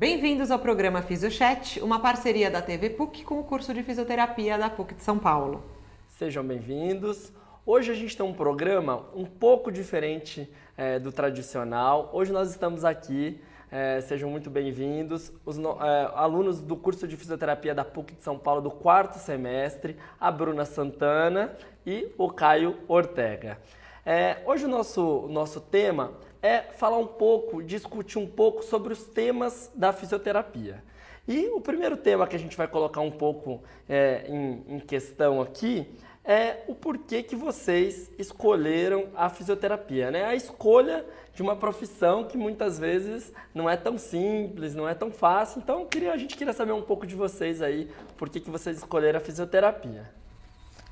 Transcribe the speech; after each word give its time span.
Bem-vindos 0.00 0.50
ao 0.50 0.58
programa 0.58 1.02
FisioChat, 1.02 1.78
uma 1.82 2.00
parceria 2.00 2.50
da 2.50 2.62
TV 2.62 2.88
PUC 2.88 3.22
com 3.22 3.38
o 3.38 3.44
curso 3.44 3.74
de 3.74 3.82
fisioterapia 3.82 4.56
da 4.56 4.70
PUC 4.70 4.94
de 4.94 5.02
São 5.02 5.18
Paulo. 5.18 5.62
Sejam 6.08 6.42
bem-vindos. 6.42 7.30
Hoje 7.66 7.92
a 7.92 7.94
gente 7.94 8.16
tem 8.16 8.24
um 8.24 8.32
programa 8.32 9.04
um 9.14 9.26
pouco 9.26 9.70
diferente 9.70 10.50
é, 10.74 10.98
do 10.98 11.12
tradicional. 11.12 12.08
Hoje 12.14 12.32
nós 12.32 12.48
estamos 12.48 12.82
aqui, 12.82 13.42
é, 13.70 14.00
sejam 14.00 14.30
muito 14.30 14.48
bem-vindos, 14.48 15.34
os 15.44 15.58
no, 15.58 15.72
é, 15.72 16.10
alunos 16.14 16.62
do 16.62 16.78
curso 16.78 17.06
de 17.06 17.14
fisioterapia 17.14 17.74
da 17.74 17.84
PUC 17.84 18.14
de 18.14 18.22
São 18.22 18.38
Paulo 18.38 18.62
do 18.62 18.70
quarto 18.70 19.18
semestre, 19.18 19.98
a 20.18 20.30
Bruna 20.30 20.64
Santana 20.64 21.54
e 21.84 22.10
o 22.16 22.30
Caio 22.30 22.74
Ortega. 22.88 23.58
É, 24.06 24.38
hoje 24.46 24.64
o 24.64 24.68
nosso, 24.68 25.28
nosso 25.28 25.60
tema 25.60 26.14
é 26.42 26.60
falar 26.60 26.98
um 26.98 27.06
pouco, 27.06 27.62
discutir 27.62 28.18
um 28.18 28.26
pouco 28.26 28.62
sobre 28.62 28.92
os 28.92 29.04
temas 29.04 29.70
da 29.74 29.92
fisioterapia. 29.92 30.82
E 31.28 31.48
o 31.48 31.60
primeiro 31.60 31.96
tema 31.96 32.26
que 32.26 32.34
a 32.34 32.38
gente 32.38 32.56
vai 32.56 32.66
colocar 32.66 33.00
um 33.00 33.10
pouco 33.10 33.62
é, 33.88 34.24
em, 34.26 34.64
em 34.76 34.78
questão 34.80 35.40
aqui 35.40 35.86
é 36.24 36.64
o 36.68 36.74
porquê 36.74 37.22
que 37.22 37.34
vocês 37.34 38.10
escolheram 38.18 39.08
a 39.16 39.28
fisioterapia, 39.28 40.10
né? 40.10 40.24
A 40.24 40.34
escolha 40.34 41.04
de 41.34 41.42
uma 41.42 41.56
profissão 41.56 42.24
que 42.24 42.36
muitas 42.36 42.78
vezes 42.78 43.32
não 43.54 43.68
é 43.68 43.76
tão 43.76 43.96
simples, 43.96 44.74
não 44.74 44.88
é 44.88 44.94
tão 44.94 45.10
fácil. 45.10 45.60
Então, 45.60 45.86
queria, 45.86 46.12
a 46.12 46.16
gente 46.16 46.36
queria 46.36 46.52
saber 46.52 46.72
um 46.72 46.82
pouco 46.82 47.06
de 47.06 47.14
vocês 47.14 47.62
aí, 47.62 47.90
por 48.16 48.28
que, 48.28 48.40
que 48.40 48.50
vocês 48.50 48.76
escolheram 48.76 49.18
a 49.18 49.22
fisioterapia. 49.22 50.10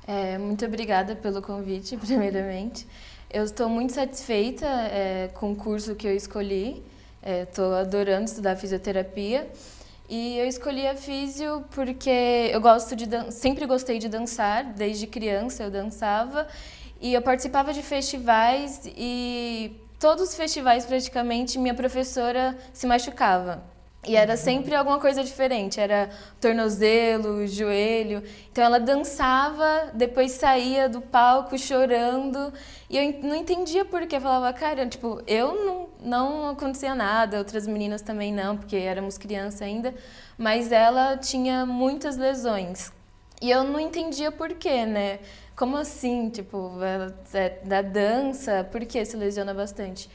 É, 0.07 0.37
muito 0.39 0.65
obrigada 0.65 1.15
pelo 1.15 1.41
convite, 1.41 1.95
primeiramente. 2.03 2.87
Eu 3.31 3.43
estou 3.43 3.69
muito 3.69 3.93
satisfeita 3.93 4.65
é, 4.65 5.29
com 5.35 5.51
o 5.51 5.55
curso 5.55 5.93
que 5.93 6.07
eu 6.07 6.15
escolhi. 6.15 6.83
Estou 7.21 7.75
é, 7.75 7.81
adorando 7.81 8.23
estudar 8.23 8.55
fisioterapia. 8.55 9.47
E 10.09 10.39
eu 10.39 10.47
escolhi 10.47 10.87
a 10.87 10.95
físio 10.95 11.63
porque 11.69 12.49
eu 12.51 12.59
gosto 12.59 12.95
de 12.95 13.05
sempre 13.31 13.67
gostei 13.67 13.99
de 13.99 14.09
dançar, 14.09 14.63
desde 14.73 15.05
criança 15.05 15.61
eu 15.61 15.69
dançava 15.69 16.47
e 16.99 17.13
eu 17.13 17.21
participava 17.21 17.71
de 17.71 17.83
festivais 17.83 18.81
e 18.97 19.79
todos 19.99 20.29
os 20.29 20.35
festivais 20.35 20.87
praticamente 20.87 21.59
minha 21.59 21.75
professora 21.75 22.57
se 22.73 22.87
machucava. 22.87 23.63
E 24.07 24.15
era 24.15 24.37
sempre 24.37 24.73
alguma 24.73 24.97
coisa 24.97 25.23
diferente, 25.23 25.79
era 25.79 26.09
tornozelo, 26.39 27.45
joelho. 27.45 28.23
Então 28.49 28.63
ela 28.63 28.79
dançava, 28.79 29.91
depois 29.93 30.31
saía 30.31 30.87
do 30.87 31.01
palco 31.01 31.57
chorando. 31.57 32.51
E 32.89 32.97
eu 32.97 33.21
não 33.21 33.35
entendia 33.35 33.83
por 33.83 34.07
quê. 34.07 34.15
Eu 34.15 34.21
falava, 34.21 34.53
cara, 34.57 34.87
tipo, 34.87 35.21
eu 35.27 35.65
não, 35.65 35.89
não 35.99 36.49
acontecia 36.49 36.95
nada, 36.95 37.37
outras 37.37 37.67
meninas 37.67 38.01
também 38.01 38.33
não, 38.33 38.55
porque 38.55 38.77
éramos 38.77 39.17
criança 39.17 39.65
ainda. 39.65 39.93
Mas 40.37 40.71
ela 40.71 41.17
tinha 41.17 41.65
muitas 41.65 42.15
lesões. 42.15 42.93
E 43.41 43.51
eu 43.51 43.63
não 43.65 43.79
entendia 43.79 44.31
por 44.31 44.53
quê, 44.53 44.85
né? 44.85 45.19
Como 45.57 45.75
assim? 45.75 46.29
Tipo, 46.29 46.71
ela 46.81 47.13
é 47.33 47.49
da 47.65 47.81
dança, 47.81 48.67
por 48.71 48.85
que 48.85 49.03
se 49.03 49.17
lesiona 49.17 49.53
bastante? 49.53 50.09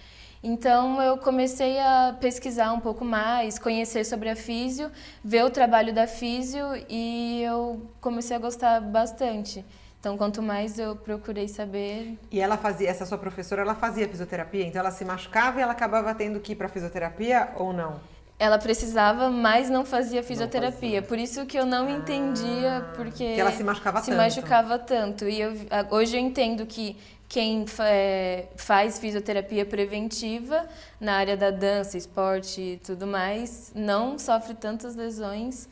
Então 0.46 1.00
eu 1.00 1.16
comecei 1.16 1.80
a 1.80 2.14
pesquisar 2.20 2.70
um 2.74 2.78
pouco 2.78 3.02
mais, 3.02 3.58
conhecer 3.58 4.04
sobre 4.04 4.28
a 4.28 4.36
físio, 4.36 4.90
ver 5.24 5.42
o 5.42 5.48
trabalho 5.48 5.94
da 5.94 6.06
físio 6.06 6.66
e 6.86 7.42
eu 7.42 7.80
comecei 7.98 8.36
a 8.36 8.38
gostar 8.38 8.78
bastante. 8.78 9.64
Então, 9.98 10.18
quanto 10.18 10.42
mais 10.42 10.78
eu 10.78 10.94
procurei 10.96 11.48
saber. 11.48 12.18
E 12.30 12.38
ela 12.38 12.58
fazia, 12.58 12.90
essa 12.90 13.06
sua 13.06 13.16
professora, 13.16 13.62
ela 13.62 13.74
fazia 13.74 14.06
fisioterapia? 14.06 14.66
Então, 14.66 14.80
ela 14.80 14.90
se 14.90 15.02
machucava 15.02 15.58
e 15.58 15.62
ela 15.62 15.72
acabava 15.72 16.14
tendo 16.14 16.38
que 16.40 16.52
ir 16.52 16.56
para 16.56 16.68
fisioterapia 16.68 17.48
ou 17.56 17.72
não? 17.72 17.98
Ela 18.38 18.58
precisava, 18.58 19.30
mas 19.30 19.70
não 19.70 19.82
fazia 19.82 20.22
fisioterapia. 20.22 20.70
Não 20.72 20.96
fazia. 20.96 21.02
Por 21.02 21.18
isso 21.18 21.46
que 21.46 21.58
eu 21.58 21.64
não 21.64 21.86
ah, 21.86 21.90
entendia, 21.92 22.84
porque. 22.94 23.34
Que 23.34 23.40
ela 23.40 23.52
se 23.52 23.64
machucava 23.64 24.00
se 24.00 24.10
tanto. 24.10 24.30
Se 24.30 24.36
machucava 24.36 24.78
tanto. 24.78 25.26
E 25.26 25.40
eu, 25.40 25.52
hoje 25.90 26.16
eu 26.16 26.20
entendo 26.20 26.66
que 26.66 26.98
quem 27.29 27.64
é, 27.80 28.46
faz 28.57 28.98
fisioterapia 28.98 29.64
preventiva 29.64 30.68
na 31.01 31.14
área 31.17 31.36
da 31.36 31.51
dança, 31.51 31.96
esporte 31.96 32.61
e 32.61 32.77
tudo 32.79 33.07
mais, 33.07 33.73
não 33.74 34.18
sofre 34.18 34.55
tantas 34.55 34.95
lesões 34.95 35.68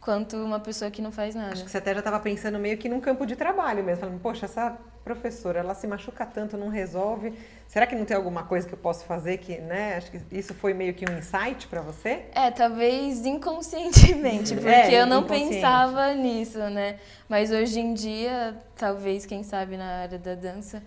quanto 0.00 0.36
uma 0.36 0.58
pessoa 0.58 0.90
que 0.90 1.02
não 1.02 1.12
faz 1.12 1.34
nada. 1.34 1.52
Acho 1.52 1.64
que 1.64 1.70
você 1.70 1.78
até 1.78 1.92
já 1.92 1.98
estava 2.00 2.18
pensando 2.20 2.58
meio 2.58 2.78
que 2.78 2.88
num 2.88 3.00
campo 3.00 3.26
de 3.26 3.36
trabalho 3.36 3.84
mesmo, 3.84 4.00
falando, 4.00 4.20
poxa, 4.20 4.46
essa 4.46 4.76
professora, 5.04 5.60
ela 5.60 5.74
se 5.74 5.86
machuca 5.86 6.24
tanto, 6.24 6.56
não 6.56 6.68
resolve. 6.68 7.34
Será 7.70 7.86
que 7.86 7.94
não 7.94 8.04
tem 8.04 8.16
alguma 8.16 8.42
coisa 8.42 8.66
que 8.66 8.74
eu 8.74 8.78
posso 8.78 9.04
fazer 9.04 9.38
que, 9.38 9.56
né? 9.58 9.94
Acho 9.96 10.10
que 10.10 10.20
isso 10.32 10.52
foi 10.52 10.74
meio 10.74 10.92
que 10.92 11.08
um 11.08 11.16
insight 11.16 11.68
para 11.68 11.80
você? 11.80 12.24
É, 12.34 12.50
talvez 12.50 13.24
inconscientemente, 13.24 14.56
porque 14.58 14.68
é, 14.68 15.00
eu 15.00 15.06
não 15.06 15.22
pensava 15.22 16.12
nisso, 16.12 16.58
né? 16.58 16.98
Mas 17.28 17.52
hoje 17.52 17.78
em 17.78 17.94
dia, 17.94 18.58
talvez, 18.74 19.24
quem 19.24 19.44
sabe 19.44 19.76
na 19.76 20.00
área 20.00 20.18
da 20.18 20.34
dança, 20.34 20.82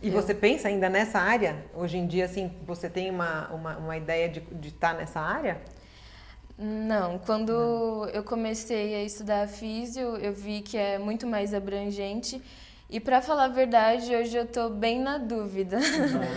e 0.00 0.06
eu... 0.06 0.12
você 0.14 0.32
pensa 0.32 0.68
ainda 0.68 0.88
nessa 0.88 1.18
área? 1.18 1.64
Hoje 1.74 1.98
em 1.98 2.06
dia, 2.06 2.26
assim, 2.26 2.52
você 2.64 2.88
tem 2.88 3.10
uma, 3.10 3.48
uma, 3.48 3.76
uma 3.76 3.96
ideia 3.96 4.28
de, 4.28 4.38
de 4.38 4.68
estar 4.68 4.92
tá 4.92 4.96
nessa 4.96 5.18
área? 5.18 5.60
Não, 6.56 7.18
quando 7.18 7.52
Não. 7.52 8.08
eu 8.10 8.22
comecei 8.22 8.94
a 8.94 9.02
estudar 9.02 9.48
físio, 9.48 10.16
eu 10.18 10.32
vi 10.32 10.60
que 10.60 10.78
é 10.78 11.00
muito 11.00 11.26
mais 11.26 11.52
abrangente. 11.52 12.40
E 12.90 12.98
para 12.98 13.22
falar 13.22 13.44
a 13.44 13.48
verdade, 13.48 14.12
hoje 14.16 14.36
eu 14.36 14.42
estou 14.42 14.68
bem 14.68 15.00
na 15.00 15.16
dúvida. 15.16 15.78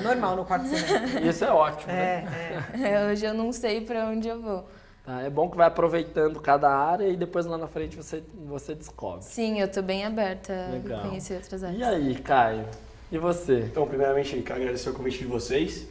Normal 0.03 0.35
no 0.35 0.45
quarto 0.45 0.67
semestre. 0.67 1.25
Isso 1.27 1.43
é 1.43 1.51
ótimo, 1.51 1.91
é, 1.91 2.21
né? 2.21 2.63
É. 2.75 2.93
é. 2.93 3.11
Hoje 3.11 3.25
eu 3.25 3.33
não 3.33 3.51
sei 3.51 3.81
para 3.81 4.05
onde 4.05 4.27
eu 4.27 4.39
vou. 4.39 4.63
Tá, 5.03 5.21
é 5.21 5.31
bom 5.31 5.49
que 5.49 5.57
vai 5.57 5.65
aproveitando 5.65 6.39
cada 6.39 6.69
área 6.69 7.09
e 7.09 7.17
depois 7.17 7.47
lá 7.47 7.57
na 7.57 7.67
frente 7.67 7.97
você, 7.97 8.23
você 8.45 8.75
descobre. 8.75 9.23
Sim, 9.23 9.59
eu 9.59 9.65
estou 9.65 9.81
bem 9.81 10.05
aberta 10.05 10.53
Legal. 10.71 10.99
a 10.99 11.07
conhecer 11.07 11.33
outras 11.33 11.63
áreas. 11.63 11.79
E 11.79 11.83
aí, 11.83 12.15
Caio? 12.19 12.65
E 13.11 13.17
você? 13.17 13.61
Então, 13.61 13.87
primeiramente, 13.87 14.39
quero 14.43 14.59
agradecer 14.59 14.91
o 14.91 14.93
convite 14.93 15.17
de 15.17 15.25
vocês. 15.25 15.87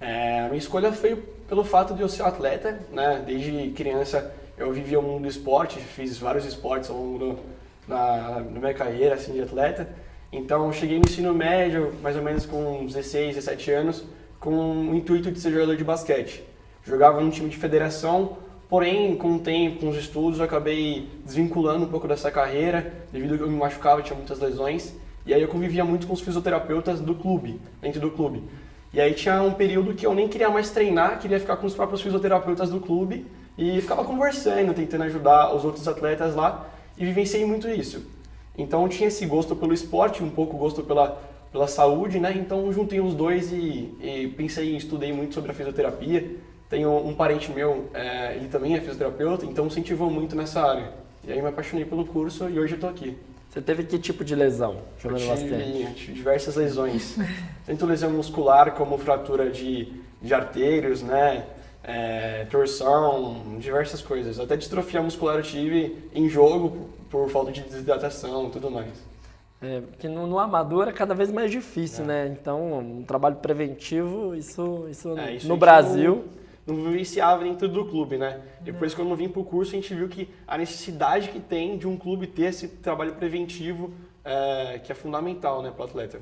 É, 0.00 0.42
a 0.42 0.46
minha 0.46 0.58
escolha 0.58 0.92
foi 0.92 1.16
pelo 1.48 1.64
fato 1.64 1.92
de 1.92 2.02
eu 2.02 2.08
ser 2.08 2.22
atleta, 2.22 2.78
né? 2.92 3.20
Desde 3.26 3.70
criança 3.70 4.32
eu 4.56 4.72
vivia 4.72 5.00
o 5.00 5.02
mundo 5.02 5.22
do 5.22 5.28
esporte, 5.28 5.80
fiz 5.80 6.18
vários 6.18 6.44
esportes 6.44 6.88
ao 6.88 6.96
longo 6.96 7.18
do, 7.18 7.38
da, 7.88 8.38
da 8.38 8.60
minha 8.60 8.74
carreira 8.74 9.16
assim, 9.16 9.32
de 9.32 9.42
atleta. 9.42 10.03
Então, 10.36 10.72
cheguei 10.72 10.98
no 10.98 11.04
ensino 11.08 11.32
médio, 11.32 11.92
mais 12.02 12.16
ou 12.16 12.22
menos 12.22 12.44
com 12.44 12.84
16, 12.84 13.36
17 13.36 13.70
anos, 13.70 14.04
com 14.40 14.90
o 14.90 14.94
intuito 14.96 15.30
de 15.30 15.38
ser 15.38 15.52
jogador 15.52 15.76
de 15.76 15.84
basquete. 15.84 16.42
Jogava 16.84 17.20
num 17.20 17.30
time 17.30 17.48
de 17.48 17.56
federação, 17.56 18.36
porém, 18.68 19.16
com 19.16 19.36
o 19.36 19.38
tempo, 19.38 19.78
com 19.78 19.88
os 19.90 19.96
estudos, 19.96 20.40
eu 20.40 20.44
acabei 20.44 21.08
desvinculando 21.24 21.84
um 21.84 21.88
pouco 21.88 22.08
dessa 22.08 22.32
carreira, 22.32 22.92
devido 23.12 23.34
a 23.34 23.36
que 23.36 23.44
eu 23.44 23.48
me 23.48 23.56
machucava, 23.56 24.02
tinha 24.02 24.16
muitas 24.16 24.40
lesões. 24.40 24.92
E 25.24 25.32
aí 25.32 25.40
eu 25.40 25.46
convivia 25.46 25.84
muito 25.84 26.08
com 26.08 26.12
os 26.14 26.20
fisioterapeutas 26.20 27.00
do 27.00 27.14
clube, 27.14 27.60
dentro 27.80 28.00
do 28.00 28.10
clube. 28.10 28.42
E 28.92 29.00
aí 29.00 29.14
tinha 29.14 29.40
um 29.40 29.52
período 29.52 29.94
que 29.94 30.04
eu 30.04 30.16
nem 30.16 30.26
queria 30.26 30.50
mais 30.50 30.68
treinar, 30.68 31.20
queria 31.20 31.38
ficar 31.38 31.58
com 31.58 31.66
os 31.68 31.74
próprios 31.74 32.02
fisioterapeutas 32.02 32.70
do 32.70 32.80
clube 32.80 33.24
e 33.56 33.80
ficava 33.80 34.02
conversando, 34.02 34.74
tentando 34.74 35.04
ajudar 35.04 35.54
os 35.54 35.64
outros 35.64 35.86
atletas 35.86 36.34
lá 36.34 36.66
e 36.98 37.04
vivenciei 37.04 37.44
muito 37.44 37.68
isso. 37.68 38.13
Então 38.56 38.82
eu 38.82 38.88
tinha 38.88 39.08
esse 39.08 39.26
gosto 39.26 39.56
pelo 39.56 39.74
esporte, 39.74 40.22
um 40.22 40.30
pouco 40.30 40.56
gosto 40.56 40.82
pela, 40.82 41.20
pela 41.50 41.66
saúde, 41.66 42.18
né? 42.20 42.32
Então 42.36 42.72
juntei 42.72 43.00
os 43.00 43.14
dois 43.14 43.52
e, 43.52 43.92
e 44.00 44.34
pensei, 44.36 44.76
estudei 44.76 45.12
muito 45.12 45.34
sobre 45.34 45.50
a 45.50 45.54
fisioterapia. 45.54 46.36
Tenho 46.70 46.96
um 46.96 47.14
parente 47.14 47.52
meu, 47.52 47.88
é, 47.92 48.36
ele 48.36 48.48
também 48.48 48.74
é 48.74 48.80
fisioterapeuta, 48.80 49.44
então 49.44 49.66
incentivou 49.66 50.10
muito 50.10 50.34
nessa 50.34 50.62
área. 50.62 50.92
E 51.26 51.32
aí 51.32 51.40
me 51.40 51.48
apaixonei 51.48 51.84
pelo 51.84 52.04
curso 52.04 52.48
e 52.48 52.58
hoje 52.58 52.72
eu 52.72 52.76
estou 52.76 52.90
aqui. 52.90 53.16
Você 53.50 53.62
teve 53.62 53.84
que 53.84 53.98
tipo 53.98 54.24
de 54.24 54.34
lesão 54.34 54.78
jogando 55.00 55.20
eu 55.20 55.36
tive, 55.36 55.94
tive 55.94 56.12
diversas 56.12 56.56
lesões. 56.56 57.16
Tanto 57.64 57.86
lesão 57.86 58.10
muscular 58.10 58.72
como 58.72 58.98
fratura 58.98 59.48
de, 59.48 59.92
de 60.20 60.34
artérios, 60.34 61.02
né? 61.02 61.44
É, 61.86 62.46
torção, 62.50 63.58
diversas 63.58 64.00
coisas. 64.00 64.40
Até 64.40 64.56
distrofia 64.56 65.02
muscular 65.02 65.36
eu 65.36 65.42
tive 65.42 66.08
em 66.14 66.28
jogo 66.30 66.88
por, 67.10 67.28
falta 67.28 67.52
de 67.52 67.60
desidratação 67.60 68.48
e 68.48 68.50
tudo 68.50 68.70
mais. 68.70 68.90
É, 69.60 69.80
porque 69.80 70.08
no, 70.08 70.26
no, 70.26 70.38
amador 70.38 70.88
é 70.88 70.92
cada 70.92 71.14
vez 71.14 71.30
mais 71.30 71.50
difícil, 71.50 72.04
é. 72.04 72.06
né? 72.06 72.36
Então, 72.40 72.78
um 72.78 73.02
trabalho 73.02 73.36
preventivo, 73.36 74.34
isso, 74.34 74.86
isso, 74.90 75.18
é, 75.18 75.34
isso 75.34 75.46
no 75.46 75.56
Brasil 75.56 76.24
não 76.66 76.76
vivenciava 76.76 77.44
dentro 77.44 77.68
do 77.68 77.84
clube, 77.84 78.16
né? 78.16 78.40
Depois, 78.60 78.94
quando 78.94 79.10
eu 79.10 79.16
vim 79.16 79.28
para 79.28 79.40
o 79.40 79.44
curso, 79.44 79.72
a 79.72 79.74
gente 79.74 79.94
viu 79.94 80.08
que 80.08 80.28
a 80.46 80.56
necessidade 80.56 81.28
que 81.28 81.38
tem 81.38 81.76
de 81.76 81.86
um 81.86 81.96
clube 81.96 82.26
ter 82.26 82.44
esse 82.44 82.68
trabalho 82.68 83.14
preventivo, 83.14 83.92
é, 84.24 84.80
que 84.82 84.90
é 84.90 84.94
fundamental, 84.94 85.62
né, 85.62 85.70
para 85.70 85.82
o 85.82 85.84
atleta. 85.84 86.20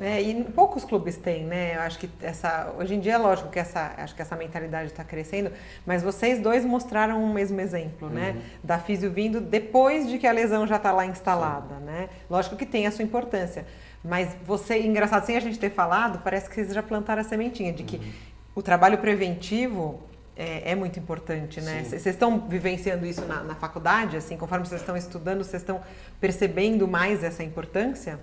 É, 0.00 0.20
e 0.20 0.44
poucos 0.44 0.84
clubes 0.84 1.16
têm, 1.16 1.44
né? 1.44 1.76
Eu 1.76 1.80
acho 1.82 1.98
que 1.98 2.08
essa, 2.20 2.72
hoje 2.78 2.94
em 2.94 3.00
dia 3.00 3.14
é 3.14 3.18
lógico 3.18 3.48
que 3.48 3.58
essa, 3.58 3.92
acho 3.96 4.14
que 4.14 4.22
essa 4.22 4.36
mentalidade 4.36 4.90
está 4.90 5.04
crescendo, 5.04 5.50
mas 5.86 6.02
vocês 6.02 6.40
dois 6.40 6.64
mostraram 6.64 7.22
o 7.22 7.32
mesmo 7.32 7.60
exemplo, 7.60 8.08
né? 8.08 8.30
uhum. 8.30 8.36
né? 8.36 8.42
Da 8.62 8.78
físio 8.78 9.10
vindo 9.10 9.40
depois 9.40 10.08
de 10.08 10.18
que 10.18 10.26
a 10.26 10.32
lesão 10.32 10.66
já 10.66 10.76
está 10.76 10.92
lá 10.92 11.06
instalada, 11.06 11.76
Sim. 11.78 11.84
né? 11.84 12.08
Lógico 12.28 12.56
que 12.56 12.66
tem 12.66 12.86
a 12.86 12.90
sua 12.90 13.04
importância, 13.04 13.66
mas 14.04 14.36
você, 14.46 14.80
engraçado, 14.80 15.24
sem 15.24 15.36
a 15.36 15.40
gente 15.40 15.58
ter 15.58 15.70
falado, 15.70 16.20
parece 16.22 16.48
que 16.48 16.54
vocês 16.54 16.72
já 16.72 16.82
plantaram 16.82 17.20
a 17.20 17.24
sementinha 17.24 17.72
de 17.72 17.82
que 17.82 17.96
uhum 17.96 18.28
o 18.58 18.62
trabalho 18.62 18.98
preventivo 18.98 20.00
é, 20.36 20.72
é 20.72 20.74
muito 20.74 20.98
importante, 20.98 21.60
né? 21.60 21.84
Vocês 21.84 22.04
estão 22.04 22.40
vivenciando 22.40 23.06
isso 23.06 23.24
na, 23.24 23.44
na 23.44 23.54
faculdade, 23.54 24.16
assim, 24.16 24.36
conforme 24.36 24.66
vocês 24.66 24.80
estão 24.80 24.96
estudando, 24.96 25.44
vocês 25.44 25.62
estão 25.62 25.80
percebendo 26.20 26.88
mais 26.88 27.22
essa 27.22 27.44
importância? 27.44 28.18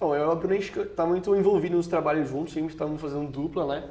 Então, 0.00 0.14
eu 0.14 0.30
e 0.30 0.32
o 0.32 0.34
Bruno, 0.34 0.54
está 0.54 1.04
muito 1.04 1.36
envolvido 1.36 1.76
nos 1.76 1.86
trabalhos 1.86 2.30
juntos, 2.30 2.54
sempre 2.54 2.72
estamos 2.72 2.98
fazendo 2.98 3.30
dupla, 3.30 3.66
né? 3.66 3.90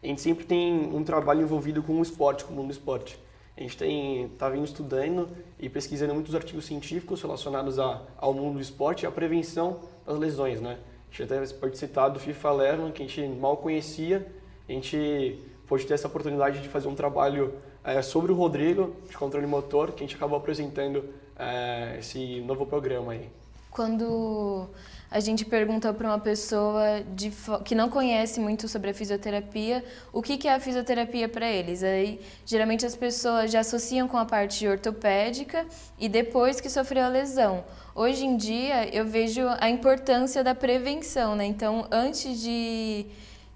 A 0.00 0.06
gente 0.06 0.20
sempre 0.20 0.44
tem 0.44 0.88
um 0.94 1.02
trabalho 1.02 1.42
envolvido 1.42 1.82
com 1.82 1.98
o 1.98 2.00
esporte, 2.00 2.44
com 2.44 2.52
o 2.52 2.56
mundo 2.56 2.68
do 2.68 2.72
esporte. 2.72 3.18
A 3.56 3.60
gente 3.60 3.76
tem, 3.76 4.28
tá 4.38 4.48
vindo 4.48 4.64
estudando 4.64 5.28
e 5.58 5.68
pesquisando 5.68 6.14
muitos 6.14 6.32
artigos 6.32 6.64
científicos 6.64 7.20
relacionados 7.20 7.76
a, 7.80 8.02
ao 8.18 8.32
mundo 8.32 8.54
do 8.54 8.60
esporte 8.60 9.02
e 9.02 9.06
à 9.08 9.10
prevenção 9.10 9.80
das 10.06 10.16
lesões, 10.16 10.60
né? 10.60 10.78
A 11.10 11.10
gente 11.10 11.24
até 11.24 11.44
citar 11.74 12.08
do 12.08 12.20
FIFA 12.20 12.50
Eleven, 12.50 12.92
que 12.92 13.02
a 13.02 13.06
gente 13.08 13.20
mal 13.26 13.56
conhecia, 13.56 14.24
a 14.68 14.70
gente 14.70 15.40
pôde 15.66 15.84
ter 15.84 15.94
essa 15.94 16.06
oportunidade 16.06 16.60
de 16.60 16.68
fazer 16.68 16.86
um 16.86 16.94
trabalho 16.94 17.52
é, 17.82 18.00
sobre 18.00 18.30
o 18.30 18.34
Rodrigo, 18.36 18.94
de 19.10 19.18
controle 19.18 19.48
motor, 19.48 19.90
que 19.90 20.04
a 20.04 20.06
gente 20.06 20.14
acabou 20.14 20.38
apresentando 20.38 21.04
é, 21.36 21.96
esse 21.98 22.42
novo 22.42 22.64
programa 22.64 23.10
aí. 23.10 23.28
Quando 23.72 24.68
a 25.10 25.20
gente 25.20 25.44
pergunta 25.44 25.92
para 25.92 26.06
uma 26.06 26.18
pessoa 26.18 27.02
de, 27.14 27.32
que 27.64 27.74
não 27.74 27.88
conhece 27.88 28.38
muito 28.38 28.68
sobre 28.68 28.90
a 28.90 28.94
fisioterapia 28.94 29.82
o 30.12 30.20
que, 30.20 30.36
que 30.36 30.46
é 30.46 30.54
a 30.54 30.60
fisioterapia 30.60 31.28
para 31.28 31.50
eles. 31.50 31.82
Aí, 31.82 32.20
geralmente 32.44 32.84
as 32.84 32.94
pessoas 32.94 33.50
já 33.50 33.60
associam 33.60 34.06
com 34.06 34.18
a 34.18 34.26
parte 34.26 34.68
ortopédica 34.68 35.66
e 35.98 36.08
depois 36.08 36.60
que 36.60 36.68
sofreu 36.68 37.04
a 37.04 37.08
lesão. 37.08 37.64
Hoje 37.94 38.24
em 38.24 38.36
dia, 38.36 38.94
eu 38.94 39.06
vejo 39.06 39.42
a 39.58 39.70
importância 39.70 40.44
da 40.44 40.54
prevenção, 40.54 41.34
né? 41.34 41.46
Então, 41.46 41.88
antes 41.90 42.40
de, 42.40 43.06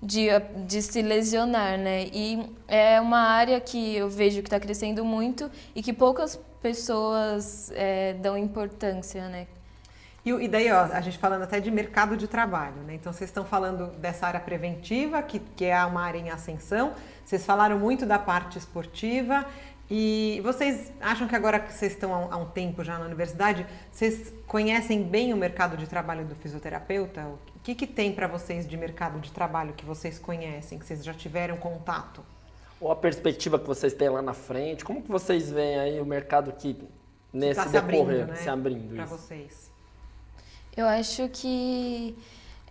de, 0.02 0.28
de 0.66 0.82
se 0.82 1.02
lesionar, 1.02 1.78
né? 1.78 2.08
E 2.12 2.50
é 2.66 2.98
uma 2.98 3.20
área 3.20 3.60
que 3.60 3.94
eu 3.94 4.08
vejo 4.08 4.40
que 4.40 4.48
está 4.48 4.58
crescendo 4.58 5.04
muito 5.04 5.50
e 5.74 5.82
que 5.82 5.92
poucas 5.92 6.40
pessoas 6.62 7.70
é, 7.74 8.14
dão 8.14 8.38
importância, 8.38 9.28
né? 9.28 9.46
E, 10.24 10.30
e, 10.30 10.48
daí, 10.48 10.70
ó, 10.70 10.84
a 10.84 11.00
gente 11.00 11.18
falando 11.18 11.42
até 11.42 11.58
de 11.58 11.70
mercado 11.70 12.16
de 12.16 12.28
trabalho, 12.28 12.76
né? 12.86 12.94
Então, 12.94 13.12
vocês 13.12 13.28
estão 13.28 13.44
falando 13.44 13.88
dessa 13.98 14.26
área 14.26 14.38
preventiva, 14.38 15.20
que, 15.22 15.40
que 15.40 15.64
é 15.64 15.84
uma 15.84 16.02
área 16.02 16.18
em 16.18 16.30
ascensão. 16.30 16.94
Vocês 17.24 17.44
falaram 17.44 17.78
muito 17.78 18.06
da 18.06 18.18
parte 18.18 18.56
esportiva. 18.56 19.44
E 19.90 20.40
vocês 20.42 20.90
acham 21.00 21.28
que 21.28 21.36
agora 21.36 21.60
que 21.60 21.72
vocês 21.72 21.92
estão 21.92 22.32
há 22.32 22.36
um 22.36 22.46
tempo 22.46 22.82
já 22.82 22.98
na 22.98 23.04
universidade, 23.04 23.66
vocês 23.90 24.32
conhecem 24.46 25.02
bem 25.02 25.34
o 25.34 25.36
mercado 25.36 25.76
de 25.76 25.86
trabalho 25.86 26.24
do 26.24 26.34
fisioterapeuta? 26.34 27.26
O 27.54 27.60
que, 27.62 27.74
que 27.74 27.86
tem 27.86 28.12
para 28.12 28.26
vocês 28.26 28.66
de 28.66 28.76
mercado 28.76 29.20
de 29.20 29.30
trabalho 29.30 29.74
que 29.74 29.84
vocês 29.84 30.18
conhecem, 30.18 30.78
que 30.78 30.86
vocês 30.86 31.04
já 31.04 31.12
tiveram 31.12 31.56
contato? 31.58 32.24
Ou 32.80 32.90
a 32.90 32.96
perspectiva 32.96 33.58
que 33.58 33.66
vocês 33.66 33.92
têm 33.92 34.08
lá 34.08 34.22
na 34.22 34.32
frente? 34.32 34.84
Como 34.84 35.02
que 35.02 35.10
vocês 35.10 35.50
veem 35.50 35.78
aí 35.78 36.00
o 36.00 36.06
mercado 36.06 36.52
que 36.52 36.76
nesse 37.32 37.60
tá 37.60 37.66
se 37.66 37.72
decorrer, 37.72 38.00
abrindo, 38.00 38.26
né? 38.28 38.36
se 38.36 38.48
abrindo? 38.48 38.96
Para 38.96 39.04
vocês. 39.04 39.71
Eu 40.74 40.86
acho 40.86 41.28
que 41.28 42.16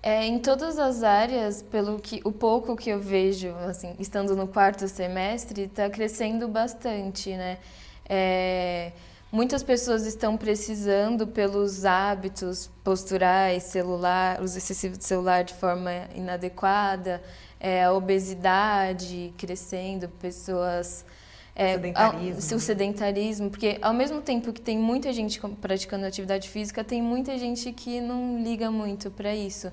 é, 0.01 0.25
em 0.25 0.39
todas 0.39 0.79
as 0.79 1.03
áreas, 1.03 1.61
pelo 1.61 1.99
que 1.99 2.19
o 2.23 2.31
pouco 2.31 2.75
que 2.75 2.89
eu 2.89 2.99
vejo, 2.99 3.53
assim, 3.69 3.95
estando 3.99 4.35
no 4.35 4.47
quarto 4.47 4.87
semestre, 4.87 5.63
está 5.63 5.87
crescendo 5.87 6.47
bastante, 6.47 7.29
né? 7.37 7.59
É, 8.09 8.91
muitas 9.31 9.61
pessoas 9.61 10.07
estão 10.07 10.35
precisando 10.35 11.27
pelos 11.27 11.85
hábitos 11.85 12.71
posturais, 12.83 13.63
celular, 13.63 14.41
uso 14.41 14.57
excessivo 14.57 14.97
de 14.97 15.05
celular 15.05 15.43
de 15.43 15.53
forma 15.53 15.91
inadequada, 16.15 17.21
é, 17.59 17.83
a 17.83 17.93
obesidade 17.93 19.31
crescendo, 19.37 20.09
pessoas 20.09 21.05
é, 21.55 21.73
sedentarismo. 21.73 22.57
o 22.57 22.59
sedentarismo, 22.59 23.49
porque 23.49 23.77
ao 23.81 23.93
mesmo 23.93 24.21
tempo 24.21 24.53
que 24.53 24.61
tem 24.61 24.77
muita 24.77 25.11
gente 25.11 25.39
praticando 25.59 26.05
atividade 26.05 26.49
física, 26.49 26.83
tem 26.83 27.01
muita 27.01 27.37
gente 27.37 27.71
que 27.73 27.99
não 27.99 28.41
liga 28.41 28.71
muito 28.71 29.11
para 29.11 29.35
isso. 29.35 29.71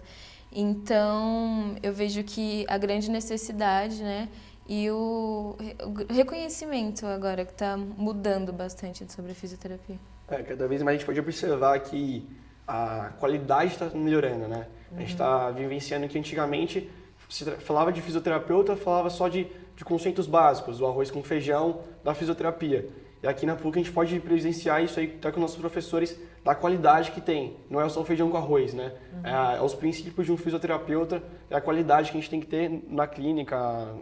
Então, 0.53 1.77
eu 1.83 1.93
vejo 1.93 2.23
que 2.25 2.65
a 2.69 2.79
grande 2.79 3.11
necessidade, 3.11 4.03
né, 4.03 4.29
e 4.69 4.91
o, 4.91 5.57
o 5.83 6.13
reconhecimento 6.13 7.07
agora 7.07 7.45
que 7.45 7.53
está 7.53 7.77
mudando 7.77 8.53
bastante 8.53 9.11
sobre 9.11 9.33
a 9.33 9.35
fisioterapia. 9.35 9.99
É, 10.29 10.43
cada 10.43 10.69
vez 10.69 10.83
mais 10.83 10.97
a 10.97 10.99
gente 10.99 11.07
pode 11.07 11.19
observar 11.19 11.79
que 11.81 12.29
a 12.67 13.13
qualidade 13.19 13.73
está 13.73 13.89
melhorando, 13.89 14.47
né? 14.47 14.67
Uhum. 14.91 14.99
A 14.99 15.01
gente 15.01 15.13
está 15.13 15.51
vivenciando 15.51 16.07
que 16.07 16.19
antigamente 16.19 16.91
se 17.31 17.45
falava 17.45 17.91
de 17.91 18.03
fisioterapeuta, 18.03 18.77
falava 18.77 19.09
só 19.09 19.27
de 19.27 19.47
de 19.79 19.85
conceitos 19.85 20.27
básicos, 20.27 20.81
o 20.81 20.87
arroz 20.87 21.09
com 21.09 21.23
feijão 21.23 21.83
da 22.03 22.13
fisioterapia. 22.13 22.89
E 23.23 23.29
aqui 23.29 23.47
na 23.47 23.55
PUC 23.55 23.79
a 23.79 23.83
gente 23.83 23.93
pode 23.93 24.19
presenciar 24.19 24.83
isso 24.83 24.99
aí 24.99 25.07
tá 25.07 25.31
com 25.31 25.39
nossos 25.39 25.57
professores 25.57 26.19
da 26.45 26.53
qualidade 26.53 27.13
que 27.13 27.21
tem. 27.21 27.57
Não 27.71 27.81
é 27.81 27.89
só 27.89 28.01
o 28.01 28.05
feijão 28.05 28.29
com 28.29 28.37
arroz, 28.37 28.75
né? 28.75 28.93
Uhum. 29.13 29.27
É, 29.27 29.57
é, 29.57 29.63
os 29.63 29.77
princípios 29.77 30.27
de 30.27 30.33
um 30.33 30.37
fisioterapeuta, 30.37 31.23
é 31.49 31.55
a 31.55 31.61
qualidade 31.61 32.11
que 32.11 32.19
a 32.19 32.21
gente 32.21 32.29
tem 32.29 32.41
que 32.41 32.47
ter 32.47 32.69
na 32.89 33.07
clínica, 33.07 33.57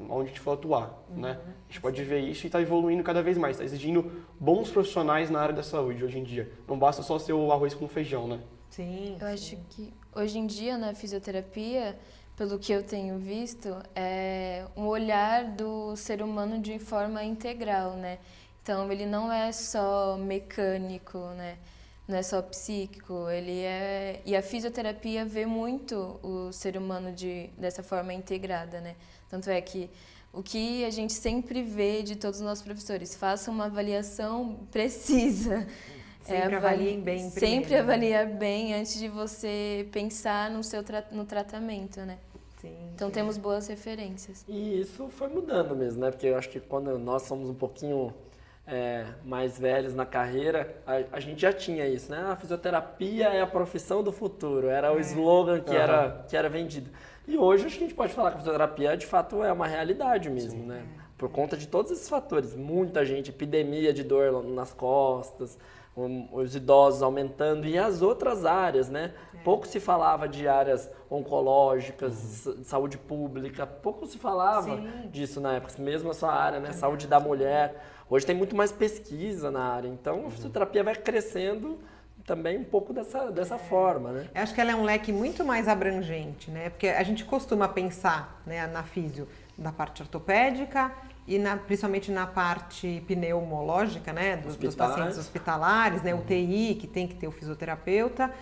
onde 0.09 0.23
a 0.23 0.27
gente 0.29 0.41
for 0.41 0.53
atuar, 0.53 1.05
uhum. 1.11 1.21
né? 1.21 1.39
A 1.69 1.71
gente 1.71 1.81
pode 1.83 2.03
ver 2.03 2.21
isso 2.21 2.47
e 2.47 2.49
está 2.49 2.61
evoluindo 2.61 3.03
cada 3.03 3.23
vez 3.23 3.37
mais, 3.37 3.57
está 3.57 3.65
exigindo 3.65 4.11
bons 4.41 4.71
profissionais 4.71 5.29
na 5.29 5.41
área 5.41 5.55
da 5.55 5.63
saúde 5.63 6.03
hoje 6.03 6.19
em 6.19 6.25
dia. 6.25 6.51
Não 6.67 6.79
basta 6.79 7.03
só 7.03 7.19
ser 7.19 7.35
o 7.35 7.53
arroz 7.53 7.75
com 7.75 7.87
feijão, 7.87 8.27
né? 8.27 8.41
Sim. 8.71 9.19
Eu 9.21 9.29
sim. 9.29 9.35
acho 9.35 9.57
que 9.69 9.93
hoje 10.15 10.39
em 10.39 10.47
dia 10.47 10.79
na 10.79 10.95
fisioterapia 10.95 11.99
pelo 12.37 12.59
que 12.59 12.71
eu 12.71 12.83
tenho 12.83 13.19
visto, 13.19 13.75
é 13.95 14.67
um 14.77 14.87
olhar 14.87 15.45
do 15.45 15.97
ser 15.97 16.23
humano 16.23 16.61
de 16.61 16.79
forma 16.79 17.25
integral, 17.25 17.93
né? 17.93 18.19
Então, 18.63 18.93
ele 18.93 19.07
não 19.07 19.33
é 19.33 19.51
só 19.53 20.19
mecânico, 20.19 21.19
né? 21.37 21.57
Não 22.07 22.17
é 22.17 22.23
só 22.23 22.43
psíquico, 22.43 23.29
ele 23.31 23.61
é... 23.61 24.21
E 24.27 24.37
a 24.37 24.43
fisioterapia 24.43 25.25
vê 25.25 25.47
muito 25.47 26.21
o 26.23 26.53
ser 26.53 26.77
humano 26.77 27.11
de, 27.11 27.49
dessa 27.57 27.83
forma 27.83 28.13
integrada, 28.13 28.81
né? 28.81 28.97
Tanto 29.31 29.49
é 29.49 29.61
que 29.61 29.89
o 30.33 30.43
que 30.43 30.85
a 30.85 30.91
gente 30.91 31.15
sempre 31.15 31.63
vê 31.63 32.03
de 32.03 32.17
todos 32.17 32.41
os 32.41 32.45
nossos 32.45 32.63
professores, 32.63 33.15
faça 33.15 33.51
uma 33.51 33.65
avaliação 33.65 34.59
precisa. 34.71 35.67
Sempre 36.23 36.55
é, 36.55 36.57
avaliem 36.57 37.01
bem. 37.01 37.31
Sempre 37.31 37.41
primeiro. 37.41 37.71
Né? 37.71 37.81
avaliar 37.81 38.27
bem 38.27 38.75
antes 38.75 38.99
de 38.99 39.09
você 39.09 39.89
pensar 39.93 40.51
no 40.51 40.63
seu 40.63 40.83
tra 40.83 41.07
no 41.11 41.25
tratamento, 41.25 42.01
né? 42.01 42.19
Sim, 42.69 42.91
então 42.95 43.09
sim. 43.09 43.15
temos 43.15 43.37
boas 43.37 43.67
referências. 43.69 44.45
E 44.49 44.81
isso 44.81 45.09
foi 45.09 45.29
mudando 45.29 45.75
mesmo, 45.75 46.01
né? 46.01 46.11
Porque 46.11 46.27
eu 46.27 46.37
acho 46.37 46.49
que 46.49 46.61
quando 46.61 46.99
nós 46.99 47.23
somos 47.23 47.49
um 47.49 47.55
pouquinho 47.55 48.13
é, 48.67 49.07
mais 49.25 49.59
velhos 49.59 49.95
na 49.95 50.05
carreira, 50.05 50.77
a, 50.87 51.17
a, 51.17 51.21
gente 51.21 51.41
já 51.41 51.53
tinha 51.53 51.87
isso, 51.87 52.11
né? 52.11 52.21
A 52.29 52.37
fisioterapia 52.37 53.29
é 53.29 53.41
a 53.41 53.47
profissão 53.47 54.03
do 54.03 54.11
futuro, 54.11 54.69
era 54.69 54.93
o 54.93 54.99
é. 54.99 55.01
slogan 55.01 55.61
que, 55.61 55.71
uhum. 55.71 55.77
era, 55.77 56.25
que 56.29 56.37
era 56.37 56.49
vendido. 56.49 56.91
E 57.29 57.39
hoje 57.39 57.67
acho 57.67 57.79
que 57.79 57.85
a 57.85 57.87
gente 57.87 57.97
pode 57.97 58.13
falar 58.13 58.31
que 58.31 58.37
a 58.37 58.39
fisioterapia 58.39 58.97
de 58.97 59.07
fato 59.07 59.43
é 59.43 59.53
uma 59.53 59.67
realidade 59.67 60.29
mesmo, 60.29 60.61
sim. 60.61 60.67
né? 60.67 60.83
Por 61.17 61.31
conta 61.31 61.57
de 61.57 61.67
todos 61.67 61.91
esses 61.91 62.09
fatores. 62.09 62.55
Muita 62.55 63.05
gente, 63.05 63.31
epidemia 63.31 63.93
de 63.93 64.05
dor 64.05 64.45
nas 64.45 64.73
costas, 64.73 65.59
os 65.97 66.55
idosos 66.55 67.03
aumentando 67.03 67.67
e 67.67 67.79
as 67.79 68.03
outras 68.03 68.45
áreas, 68.45 68.91
né? 68.91 69.15
É. 69.35 69.39
Pouco 69.39 69.67
se 69.67 69.81
falava 69.81 70.29
de 70.29 70.47
áreas 70.47 70.91
oncológicas, 71.11 72.45
uhum. 72.45 72.63
saúde 72.63 72.99
pública, 72.99 73.67
pouco 73.67 74.07
se 74.07 74.19
falava 74.19 74.77
Sim. 74.77 75.09
disso 75.11 75.41
na 75.41 75.55
época, 75.55 75.73
mesmo 75.81 76.11
a 76.11 76.15
sua 76.15 76.33
área, 76.33 76.61
né? 76.61 76.73
Saúde 76.73 77.07
da 77.07 77.19
mulher. 77.19 77.83
Hoje 78.11 78.27
tem 78.27 78.37
muito 78.37 78.55
mais 78.55 78.71
pesquisa 78.71 79.51
na 79.51 79.63
área, 79.63 79.89
então 79.89 80.17
a 80.17 80.19
uhum. 80.25 80.31
fisioterapia 80.31 80.85
vai 80.85 80.95
crescendo 80.95 81.79
também 82.27 82.59
um 82.59 82.65
pouco 82.65 82.93
dessa, 82.93 83.31
dessa 83.31 83.55
é. 83.55 83.59
forma, 83.59 84.13
né? 84.13 84.29
Eu 84.35 84.43
acho 84.43 84.55
que 84.55 84.61
ela 84.61 84.73
é 84.73 84.75
um 84.75 84.85
leque 84.85 85.13
muito 85.13 85.45
mais 85.45 85.67
abrangente, 85.67 86.51
né? 86.51 86.69
Porque 86.69 86.89
a 86.89 87.03
gente 87.03 87.25
costuma 87.25 87.69
pensar 87.69 88.43
né, 88.45 88.67
na 88.67 88.83
físio 88.83 89.27
da 89.57 89.73
parte 89.73 90.03
ortopédica 90.03 90.93
e 91.27 91.39
na, 91.39 91.57
principalmente 91.57 92.13
na 92.13 92.27
parte 92.27 93.03
pneumológica, 93.07 94.13
né, 94.13 94.37
dos, 94.37 94.57
dos 94.57 94.75
pacientes 94.75 95.19
hospitalares, 95.19 96.03
né, 96.03 96.15
UTI, 96.15 96.77
que 96.77 96.87
tem 96.87 97.07
que 97.07 97.15
ter 97.15 97.27
o 97.27 97.33
fisioterapeuta, 97.33 98.33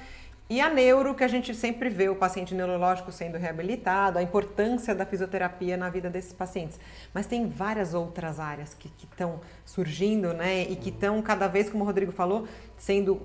e 0.49 0.61
a 0.61 0.69
neuro, 0.69 1.15
que 1.15 1.25
a 1.25 1.29
gente 1.29 1.55
sempre 1.55 1.89
vê 1.89 2.11
o 2.11 2.15
paciente 2.15 2.55
neurológico 2.55 3.11
sendo 3.11 3.39
reabilitado, 3.39 4.19
a 4.19 4.23
importância 4.23 4.95
da 4.95 5.07
fisioterapia 5.07 5.75
na 5.75 5.89
vida 5.89 6.11
desses 6.11 6.35
pacientes. 6.35 6.79
Mas 7.15 7.25
tem 7.27 7.49
várias 7.49 7.95
outras 7.95 8.39
áreas 8.39 8.75
que 8.75 8.93
estão 9.03 9.41
surgindo, 9.65 10.35
né, 10.35 10.65
e 10.65 10.77
que 10.77 10.91
estão 10.91 11.23
cada 11.23 11.49
vez, 11.49 11.71
como 11.71 11.83
o 11.83 11.87
Rodrigo 11.87 12.13
falou, 12.13 12.47
sendo, 12.77 13.23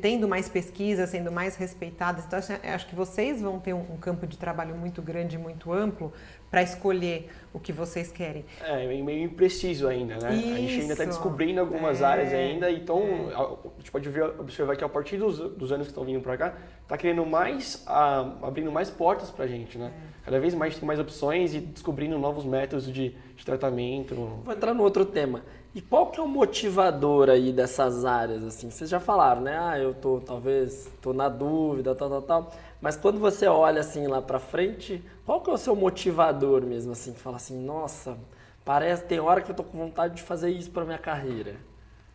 tendo 0.00 0.26
mais 0.26 0.48
pesquisa, 0.48 1.06
sendo 1.06 1.30
mais 1.30 1.54
respeitadas. 1.54 2.24
Então, 2.24 2.38
acho 2.38 2.86
que 2.86 2.94
vocês 2.94 3.42
vão 3.42 3.60
ter 3.60 3.74
um, 3.74 3.92
um 3.92 3.98
campo 3.98 4.26
de 4.26 4.38
trabalho 4.38 4.74
muito 4.74 5.02
grande, 5.02 5.36
muito 5.36 5.70
amplo, 5.70 6.14
para 6.54 6.62
escolher 6.62 7.28
o 7.52 7.58
que 7.58 7.72
vocês 7.72 8.12
querem. 8.12 8.44
É, 8.62 8.86
meio 8.86 9.24
impreciso 9.24 9.88
ainda, 9.88 10.18
né? 10.18 10.36
Isso. 10.36 10.54
A 10.54 10.56
gente 10.56 10.80
ainda 10.82 10.92
está 10.92 11.04
descobrindo 11.04 11.58
algumas 11.58 12.00
é. 12.00 12.04
áreas 12.04 12.32
ainda, 12.32 12.70
então, 12.70 13.00
é. 13.02 13.78
gente 13.78 13.90
pode 13.90 14.08
ver, 14.08 14.22
observar 14.38 14.76
que 14.76 14.84
a 14.84 14.88
partir 14.88 15.16
dos, 15.16 15.36
dos 15.36 15.72
anos 15.72 15.88
que 15.88 15.90
estão 15.90 16.04
vindo 16.04 16.20
para 16.20 16.36
cá, 16.36 16.54
está 16.80 16.96
querendo 16.96 17.26
mais, 17.26 17.82
a, 17.88 18.20
abrindo 18.40 18.70
mais 18.70 18.88
portas 18.88 19.32
para 19.32 19.46
a 19.46 19.48
gente, 19.48 19.76
né? 19.76 19.90
É. 20.20 20.24
Cada 20.26 20.38
vez 20.38 20.54
mais 20.54 20.78
tem 20.78 20.86
mais 20.86 21.00
opções 21.00 21.56
e 21.56 21.58
descobrindo 21.58 22.16
novos 22.20 22.44
métodos 22.44 22.86
de, 22.86 23.16
de 23.34 23.44
tratamento. 23.44 24.14
Vou 24.14 24.54
entrar 24.54 24.72
no 24.72 24.84
outro 24.84 25.04
tema. 25.04 25.42
E 25.74 25.80
qual 25.82 26.06
que 26.06 26.20
é 26.20 26.22
o 26.22 26.28
motivador 26.28 27.28
aí 27.28 27.52
dessas 27.52 28.04
áreas, 28.04 28.44
assim? 28.44 28.70
Vocês 28.70 28.88
já 28.88 29.00
falaram, 29.00 29.40
né? 29.40 29.58
Ah, 29.60 29.76
eu 29.76 29.92
tô, 29.92 30.20
talvez, 30.20 30.88
tô 31.02 31.12
na 31.12 31.28
dúvida, 31.28 31.96
tal, 31.96 32.08
tal, 32.08 32.22
tal. 32.22 32.52
Mas 32.80 32.96
quando 32.96 33.18
você 33.18 33.48
olha, 33.48 33.80
assim, 33.80 34.06
lá 34.06 34.22
pra 34.22 34.38
frente, 34.38 35.02
qual 35.24 35.40
que 35.40 35.50
é 35.50 35.52
o 35.52 35.58
seu 35.58 35.74
motivador 35.74 36.62
mesmo, 36.62 36.92
assim? 36.92 37.12
Que 37.12 37.20
fala 37.20 37.36
assim, 37.36 37.58
nossa, 37.58 38.16
parece, 38.64 39.04
tem 39.04 39.20
hora 39.20 39.40
que 39.40 39.50
eu 39.50 39.54
tô 39.54 39.64
com 39.64 39.76
vontade 39.76 40.16
de 40.16 40.22
fazer 40.22 40.50
isso 40.50 40.70
pra 40.70 40.84
minha 40.84 40.98
carreira. 40.98 41.56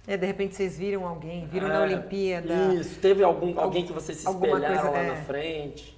É, 0.08 0.18
de 0.18 0.26
repente 0.26 0.56
vocês 0.56 0.78
viram 0.78 1.08
alguém, 1.08 1.46
viram 1.48 1.68
é, 1.68 1.74
na 1.74 1.82
Olimpíada. 1.82 2.74
Isso, 2.74 3.00
teve 3.00 3.24
algum, 3.24 3.60
alguém 3.60 3.86
que 3.86 3.94
vocês 3.94 4.18
se 4.18 4.30
espelharam 4.30 4.76
coisa, 4.76 4.90
lá 4.90 5.00
é. 5.00 5.08
na 5.08 5.16
frente? 5.18 5.98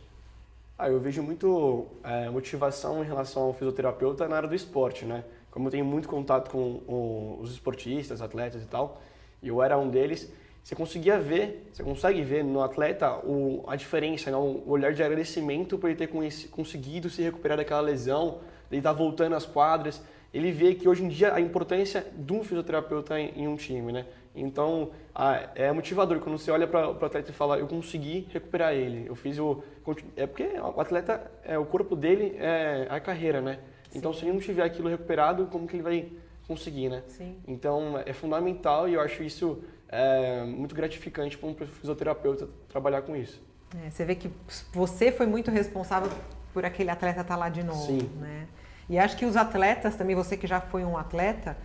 Ah, 0.78 0.90
eu 0.90 1.00
vejo 1.00 1.22
muito 1.22 1.86
é, 2.04 2.30
motivação 2.30 3.04
em 3.04 3.08
relação 3.08 3.44
ao 3.44 3.54
fisioterapeuta 3.54 4.28
na 4.28 4.36
área 4.36 4.50
do 4.50 4.56
esporte, 4.56 5.06
né? 5.06 5.24
como 5.52 5.68
eu 5.68 5.72
tenho 5.72 5.86
muito 5.86 6.08
contato 6.08 6.50
com 6.50 7.38
os 7.42 7.52
esportistas, 7.52 8.22
atletas 8.22 8.64
e 8.64 8.66
tal, 8.66 9.02
e 9.44 9.50
eu 9.50 9.62
era 9.62 9.78
um 9.78 9.90
deles, 9.90 10.32
você 10.64 10.76
conseguia 10.76 11.20
ver, 11.20 11.68
você 11.72 11.84
consegue 11.84 12.22
ver 12.22 12.44
no 12.44 12.62
atleta 12.62 13.16
o, 13.26 13.64
a 13.68 13.76
diferença, 13.76 14.30
né? 14.30 14.38
o 14.38 14.70
olhar 14.70 14.94
de 14.94 15.02
agradecimento 15.02 15.78
por 15.78 15.90
ele 15.90 15.98
ter 15.98 16.08
conseguido 16.50 17.10
se 17.10 17.22
recuperar 17.22 17.58
daquela 17.58 17.82
lesão, 17.82 18.40
ele 18.70 18.80
estar 18.80 18.92
tá 18.92 18.98
voltando 18.98 19.36
às 19.36 19.46
quadras, 19.46 20.02
ele 20.34 20.52
vê 20.52 20.76
que 20.76 20.88
hoje 20.88 21.04
em 21.04 21.10
dia 21.10 21.34
a 21.34 21.42
importância 21.42 22.06
de 22.16 22.32
um 22.32 22.44
fisioterapeuta 22.44 23.20
em, 23.20 23.42
em 23.42 23.48
um 23.48 23.56
time, 23.56 23.92
né? 23.92 24.06
Então, 24.34 24.92
a, 25.14 25.50
é 25.56 25.72
motivador 25.72 26.20
quando 26.20 26.38
você 26.38 26.50
olha 26.52 26.66
para 26.66 26.90
o 26.90 27.06
atleta 27.06 27.32
e 27.32 27.34
fala, 27.34 27.58
eu 27.58 27.68
consegui 27.68 28.28
recuperar 28.32 28.74
ele, 28.74 29.08
eu 29.08 29.16
fiz 29.16 29.38
o... 29.40 29.62
É 30.16 30.26
porque 30.26 30.44
o 30.44 30.80
atleta, 30.80 31.30
é, 31.44 31.58
o 31.58 31.66
corpo 31.66 31.96
dele 31.96 32.38
é 32.40 32.88
a 32.90 33.00
carreira, 33.00 33.42
né? 33.42 33.60
Então, 33.94 34.14
se 34.14 34.24
ele 34.24 34.32
não 34.32 34.40
tiver 34.40 34.64
aquilo 34.64 34.88
recuperado, 34.88 35.48
como 35.48 35.68
que 35.68 35.76
ele 35.76 35.84
vai 35.84 36.10
conseguir, 36.48 36.88
né? 36.88 37.04
Sim. 37.08 37.36
Então, 37.46 38.02
é 38.06 38.14
fundamental 38.14 38.88
e 38.88 38.94
eu 38.94 39.02
acho 39.02 39.22
isso 39.24 39.62
é, 39.92 40.44
muito 40.46 40.74
gratificante 40.74 41.38
para 41.38 41.50
um 41.50 41.56
fisioterapeuta 41.56 42.48
trabalhar 42.70 43.02
com 43.02 43.16
isso. 43.16 43.42
É, 43.86 43.90
você 43.90 44.06
vê 44.06 44.16
que 44.16 44.32
você 44.74 45.12
foi 45.12 45.28
muito 45.28 45.52
responsável 45.52 46.10
por 46.54 46.66
aquele 46.66 46.90
atleta 46.90 47.22
estar 47.22 47.34
tá 47.34 47.40
lá 47.40 47.50
de 47.50 47.64
novo, 47.64 47.86
Sim. 47.86 48.10
né? 48.20 48.48
E 48.90 48.98
acho 48.98 49.16
que 49.16 49.26
os 49.26 49.38
atletas 49.38 49.96
também, 49.96 50.16
você 50.16 50.36
que 50.36 50.48
já 50.48 50.60
foi 50.60 50.84
um 50.84 50.98
atleta, 50.98 51.56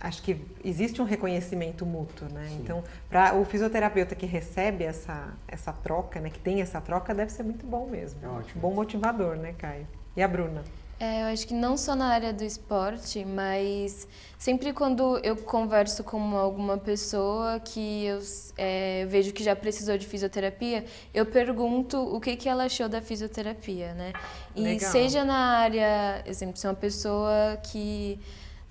acho 0.00 0.22
que 0.22 0.44
existe 0.64 1.02
um 1.02 1.04
reconhecimento 1.04 1.84
mútuo, 1.84 2.28
né? 2.28 2.46
Sim. 2.48 2.60
Então, 2.62 2.84
para 3.08 3.34
o 3.34 3.44
fisioterapeuta 3.44 4.14
que 4.14 4.26
recebe 4.26 4.84
essa, 4.84 5.32
essa 5.48 5.72
troca, 5.72 6.20
né, 6.20 6.30
que 6.30 6.38
tem 6.38 6.60
essa 6.60 6.80
troca, 6.80 7.14
deve 7.14 7.32
ser 7.32 7.42
muito 7.42 7.66
bom 7.66 7.88
mesmo. 7.88 8.20
É 8.22 8.28
ótimo. 8.28 8.60
Bom 8.60 8.74
motivador, 8.74 9.36
né, 9.36 9.54
Caio? 9.58 9.86
E 10.16 10.22
a 10.22 10.28
Bruna? 10.28 10.62
É, 11.00 11.22
eu 11.22 11.26
acho 11.26 11.46
que 11.46 11.54
não 11.54 11.76
só 11.76 11.94
na 11.94 12.06
área 12.06 12.32
do 12.32 12.42
esporte, 12.42 13.24
mas 13.24 14.08
sempre 14.36 14.72
quando 14.72 15.18
eu 15.22 15.36
converso 15.36 16.02
com 16.02 16.36
alguma 16.36 16.76
pessoa 16.76 17.60
que 17.60 18.04
eu 18.04 18.20
é, 18.56 19.06
vejo 19.06 19.32
que 19.32 19.44
já 19.44 19.54
precisou 19.54 19.96
de 19.96 20.04
fisioterapia, 20.04 20.84
eu 21.14 21.24
pergunto 21.24 21.98
o 21.98 22.20
que, 22.20 22.34
que 22.34 22.48
ela 22.48 22.64
achou 22.64 22.88
da 22.88 23.00
fisioterapia, 23.00 23.94
né? 23.94 24.12
E 24.56 24.62
Legal. 24.62 24.90
seja 24.90 25.24
na 25.24 25.58
área, 25.58 26.24
exemplo, 26.26 26.56
se 26.56 26.66
é 26.66 26.70
uma 26.70 26.74
pessoa 26.74 27.56
que 27.62 28.18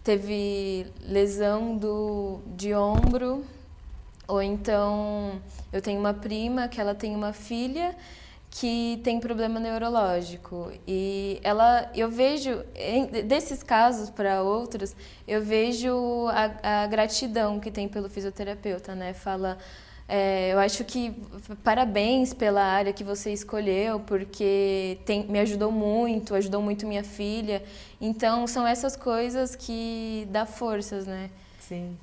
teve 0.03 0.85
lesão 1.01 1.77
do, 1.77 2.41
de 2.57 2.73
ombro, 2.73 3.45
ou 4.27 4.41
então 4.41 5.41
eu 5.71 5.81
tenho 5.81 5.97
uma 5.97 6.13
prima 6.13 6.67
que 6.67 6.81
ela 6.81 6.93
tem 6.93 7.15
uma 7.15 7.31
filha 7.31 7.95
que 8.49 8.99
tem 9.03 9.19
problema 9.19 9.59
neurológico. 9.59 10.71
E 10.87 11.39
ela 11.43 11.91
eu 11.95 12.09
vejo 12.09 12.63
desses 13.25 13.61
casos 13.61 14.09
para 14.09 14.41
outros 14.41 14.95
eu 15.27 15.41
vejo 15.41 16.27
a, 16.29 16.83
a, 16.83 16.87
gratidão 16.87 17.59
que 17.59 17.69
tem 17.69 17.87
pelo 17.87 18.09
fisioterapeuta 18.09 18.95
né? 18.95 19.13
Fala 19.13 19.57
é, 20.09 20.53
eu 20.53 20.59
acho 20.59 20.85
que 20.85 21.13
parabéns 21.63 22.33
pela 22.33 22.63
área 22.63 22.93
que 22.93 23.03
você 23.03 23.33
escolheu 23.33 23.99
porque 23.99 24.97
tem, 25.05 25.27
me 25.27 25.39
ajudou 25.39 25.71
muito 25.71 26.33
ajudou 26.33 26.61
muito 26.61 26.87
minha 26.87 27.03
filha. 27.03 27.61
Então 27.99 28.47
são 28.47 28.65
essas 28.65 28.95
coisas 28.95 29.55
que 29.55 30.27
dá 30.31 30.45
forças 30.45 31.05
né? 31.05 31.29
Sim. 31.59 31.97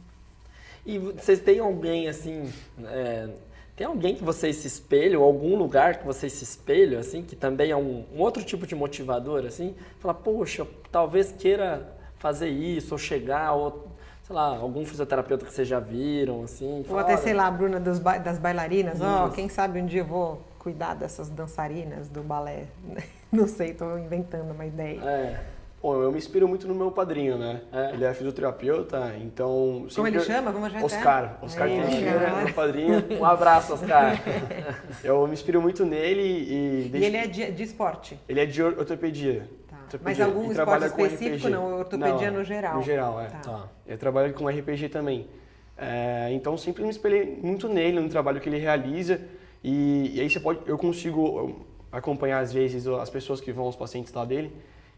E 0.85 0.99
vocês 0.99 1.41
têm 1.41 1.59
alguém 1.61 2.07
assim 2.09 2.53
é 2.85 3.29
tem 3.77 3.87
alguém 3.87 4.15
que 4.15 4.23
vocês 4.23 4.57
se 4.57 4.69
espelham, 4.69 5.23
algum 5.23 5.57
lugar 5.57 5.99
que 5.99 6.07
vocês 6.07 6.33
se 6.33 6.45
espelham, 6.45 7.01
assim, 7.01 7.23
que 7.23 7.35
também 7.35 7.71
é 7.71 7.77
um, 7.77 8.05
um 8.15 8.21
outro 8.21 8.43
tipo 8.45 8.67
de 8.67 8.75
motivador, 8.75 9.45
assim? 9.45 9.75
Fala, 9.99 10.15
poxa, 10.15 10.67
talvez 10.93 11.33
queira 11.33 11.93
fazer 12.17 12.49
isso, 12.49 12.95
ou 12.95 12.99
chegar, 12.99 13.53
ou, 13.53 13.89
sei 14.23 14.35
lá, 14.35 14.57
algum 14.57 14.85
fisioterapeuta 14.87 15.45
que 15.45 15.53
vocês 15.53 15.67
já 15.67 15.81
viram, 15.81 16.45
assim. 16.45 16.85
Ou 16.89 16.99
até, 16.99 17.17
sei 17.17 17.35
lá, 17.35 17.49
a 17.49 17.51
Bruna 17.51 17.81
dos 17.81 17.99
ba 17.99 18.17
das 18.17 18.39
bailarinas, 18.39 19.01
ó, 19.01 19.27
oh, 19.27 19.31
quem 19.31 19.49
sabe 19.49 19.81
um 19.81 19.87
dia 19.87 20.03
eu 20.03 20.07
vou 20.07 20.41
cuidar 20.59 20.95
dessas 20.95 21.29
dançarinas 21.29 22.09
do 22.09 22.23
balé. 22.23 22.67
Não 23.31 23.49
sei, 23.49 23.71
estou 23.71 23.99
inventando 23.99 24.53
uma 24.53 24.65
ideia. 24.65 25.01
É. 25.01 25.54
Bom, 25.85 26.03
eu 26.03 26.11
me 26.11 26.17
inspiro 26.17 26.49
muito 26.49 26.67
no 26.67 26.75
meu 26.75 26.91
padrinho, 26.91 27.37
né? 27.37 27.61
É. 27.71 27.93
Ele 27.93 28.07
é 28.07 28.15
fisioterapeuta, 28.15 29.15
então... 29.21 29.87
Como 29.95 30.09
ele 30.09 30.19
chama? 30.21 30.51
Vamos 30.51 30.73
já 30.73 30.83
Oscar. 30.83 31.39
Oscar 31.43 31.67
Aí, 31.67 31.79
Teixeira, 31.79 32.37
meu 32.43 32.55
padrinho. 32.55 33.05
Um 33.21 33.25
abraço, 33.27 33.75
Oscar. 33.75 34.19
eu 35.05 35.27
me 35.27 35.35
inspiro 35.35 35.61
muito 35.61 35.85
nele 35.85 36.23
e... 36.23 36.89
Desde... 36.89 36.99
E 37.01 37.05
ele 37.05 37.17
é 37.19 37.27
de, 37.27 37.53
de 37.53 37.63
esporte? 37.63 38.19
Ele 38.27 38.41
é 38.41 38.47
de 38.47 38.63
ortopedia. 38.63 39.47
Tá. 39.69 39.99
Mas 40.03 40.19
algum 40.23 40.51
esporte 40.51 40.87
específico, 40.87 41.51
não? 41.51 41.81
Ortopedia 41.81 42.31
Não, 42.31 42.39
no 42.39 42.45
geral? 42.45 42.77
No 42.77 42.83
geral, 42.83 43.21
é. 43.21 43.27
Tá. 43.27 43.39
Tá. 43.41 43.69
Eu 43.87 43.99
trabalho 43.99 44.33
com 44.33 44.49
RPG 44.49 44.89
também. 44.89 45.29
É, 45.77 46.31
então, 46.33 46.57
sempre 46.57 46.83
me 46.83 46.89
espelhei 46.89 47.39
muito 47.43 47.69
nele, 47.69 48.01
no 48.01 48.09
trabalho 48.09 48.41
que 48.41 48.49
ele 48.49 48.57
realiza. 48.57 49.21
E, 49.63 50.13
e 50.15 50.21
aí 50.23 50.31
você 50.31 50.41
pode, 50.41 50.61
eu 50.65 50.79
consigo 50.79 51.67
acompanhar, 51.93 52.39
às 52.39 52.55
vezes, 52.55 52.87
as 52.87 53.11
pessoas 53.11 53.39
que 53.39 53.53
vão, 53.53 53.69
os 53.69 53.77
pacientes 53.77 54.11
lá 54.15 54.25
dele 54.25 54.51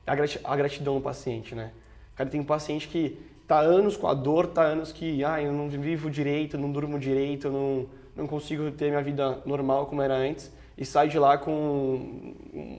a 0.07 0.57
gratidão 0.57 0.95
no 0.95 1.01
paciente, 1.01 1.55
né? 1.55 1.73
Cara, 2.15 2.31
tem 2.31 2.41
um 2.41 2.45
paciente 2.45 2.89
que 2.89 3.19
tá 3.47 3.61
anos 3.61 3.97
com 3.97 4.07
a 4.07 4.15
dor, 4.15 4.47
tá 4.47 4.63
anos 4.63 4.93
que, 4.93 5.25
ah, 5.25 5.41
eu 5.43 5.53
não 5.53 5.69
vivo 5.69 6.11
direito, 6.11 6.57
não 6.57 6.71
durmo 6.71 6.99
direito, 6.99 7.51
não, 7.51 7.87
não 8.15 8.27
consigo 8.27 8.71
ter 8.71 8.89
minha 8.89 9.03
vida 9.03 9.41
normal 9.45 9.87
como 9.87 10.03
era 10.03 10.15
antes 10.15 10.51
e 10.77 10.85
sai 10.85 11.09
de 11.09 11.19
lá 11.19 11.39
com 11.39 12.35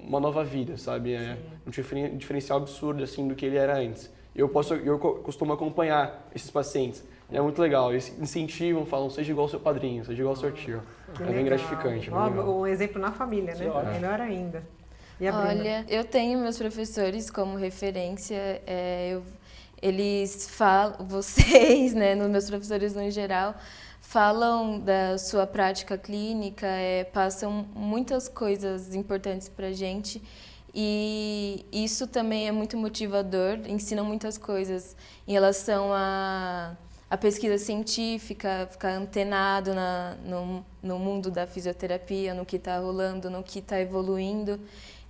uma 0.05 0.19
nova 0.19 0.43
vida, 0.43 0.77
sabe? 0.77 1.13
É 1.13 1.37
um 1.65 2.17
diferencial 2.17 2.59
absurdo 2.59 3.03
assim 3.03 3.27
do 3.27 3.35
que 3.35 3.45
ele 3.45 3.57
era 3.57 3.77
antes. 3.77 4.11
Eu 4.35 4.47
posso, 4.47 4.75
eu 4.75 4.99
costumo 4.99 5.51
acompanhar 5.53 6.29
esses 6.33 6.51
pacientes. 6.51 7.03
É 7.31 7.41
muito 7.41 7.59
legal. 7.59 7.91
Eles 7.91 8.15
incentivam, 8.19 8.85
falam, 8.85 9.09
seja 9.09 9.31
igual 9.31 9.45
ao 9.45 9.49
seu 9.49 9.59
padrinho, 9.59 10.05
seja 10.05 10.21
igual 10.21 10.35
ao 10.35 10.39
seu 10.39 10.51
tio. 10.51 10.81
Que 11.15 11.23
é 11.23 11.25
bem 11.25 11.43
legal. 11.43 11.57
gratificante. 11.57 12.11
Ó, 12.11 12.59
um 12.59 12.67
exemplo 12.67 13.01
na 13.01 13.11
família, 13.11 13.55
né? 13.55 13.65
Melhor 13.93 14.21
ainda. 14.21 14.63
E 15.19 15.27
a 15.27 15.35
Olha, 15.35 15.85
eu 15.89 16.03
tenho 16.03 16.39
meus 16.39 16.57
professores 16.57 17.29
como 17.29 17.57
referência. 17.57 18.61
É, 18.67 19.09
eu, 19.13 19.23
eles 19.81 20.47
falam, 20.49 20.95
vocês, 21.07 21.93
né, 21.93 22.13
nos 22.13 22.29
meus 22.29 22.49
professores 22.49 22.93
no 22.93 23.09
geral, 23.09 23.55
falam 23.99 24.79
da 24.79 25.17
sua 25.17 25.47
prática 25.47 25.97
clínica, 25.97 26.67
é, 26.67 27.03
passam 27.03 27.65
muitas 27.75 28.29
coisas 28.29 28.93
importantes 28.93 29.49
para 29.49 29.71
gente. 29.71 30.21
E 30.73 31.65
isso 31.71 32.05
também 32.05 32.47
é 32.47 32.51
muito 32.51 32.77
motivador, 32.77 33.59
ensinam 33.67 34.05
muitas 34.05 34.37
coisas 34.37 34.95
em 35.27 35.31
relação 35.31 35.91
a, 35.91 36.75
a 37.09 37.17
pesquisa 37.17 37.57
científica, 37.57 38.67
ficar 38.69 38.91
antenado 38.91 39.73
na, 39.73 40.15
no, 40.23 40.63
no 40.83 40.99
mundo 40.99 41.31
da 41.31 41.47
fisioterapia, 41.47 42.35
no 42.35 42.45
que 42.45 42.57
está 42.57 42.77
rolando, 42.77 43.27
no 43.29 43.41
que 43.41 43.57
está 43.57 43.79
evoluindo. 43.79 44.59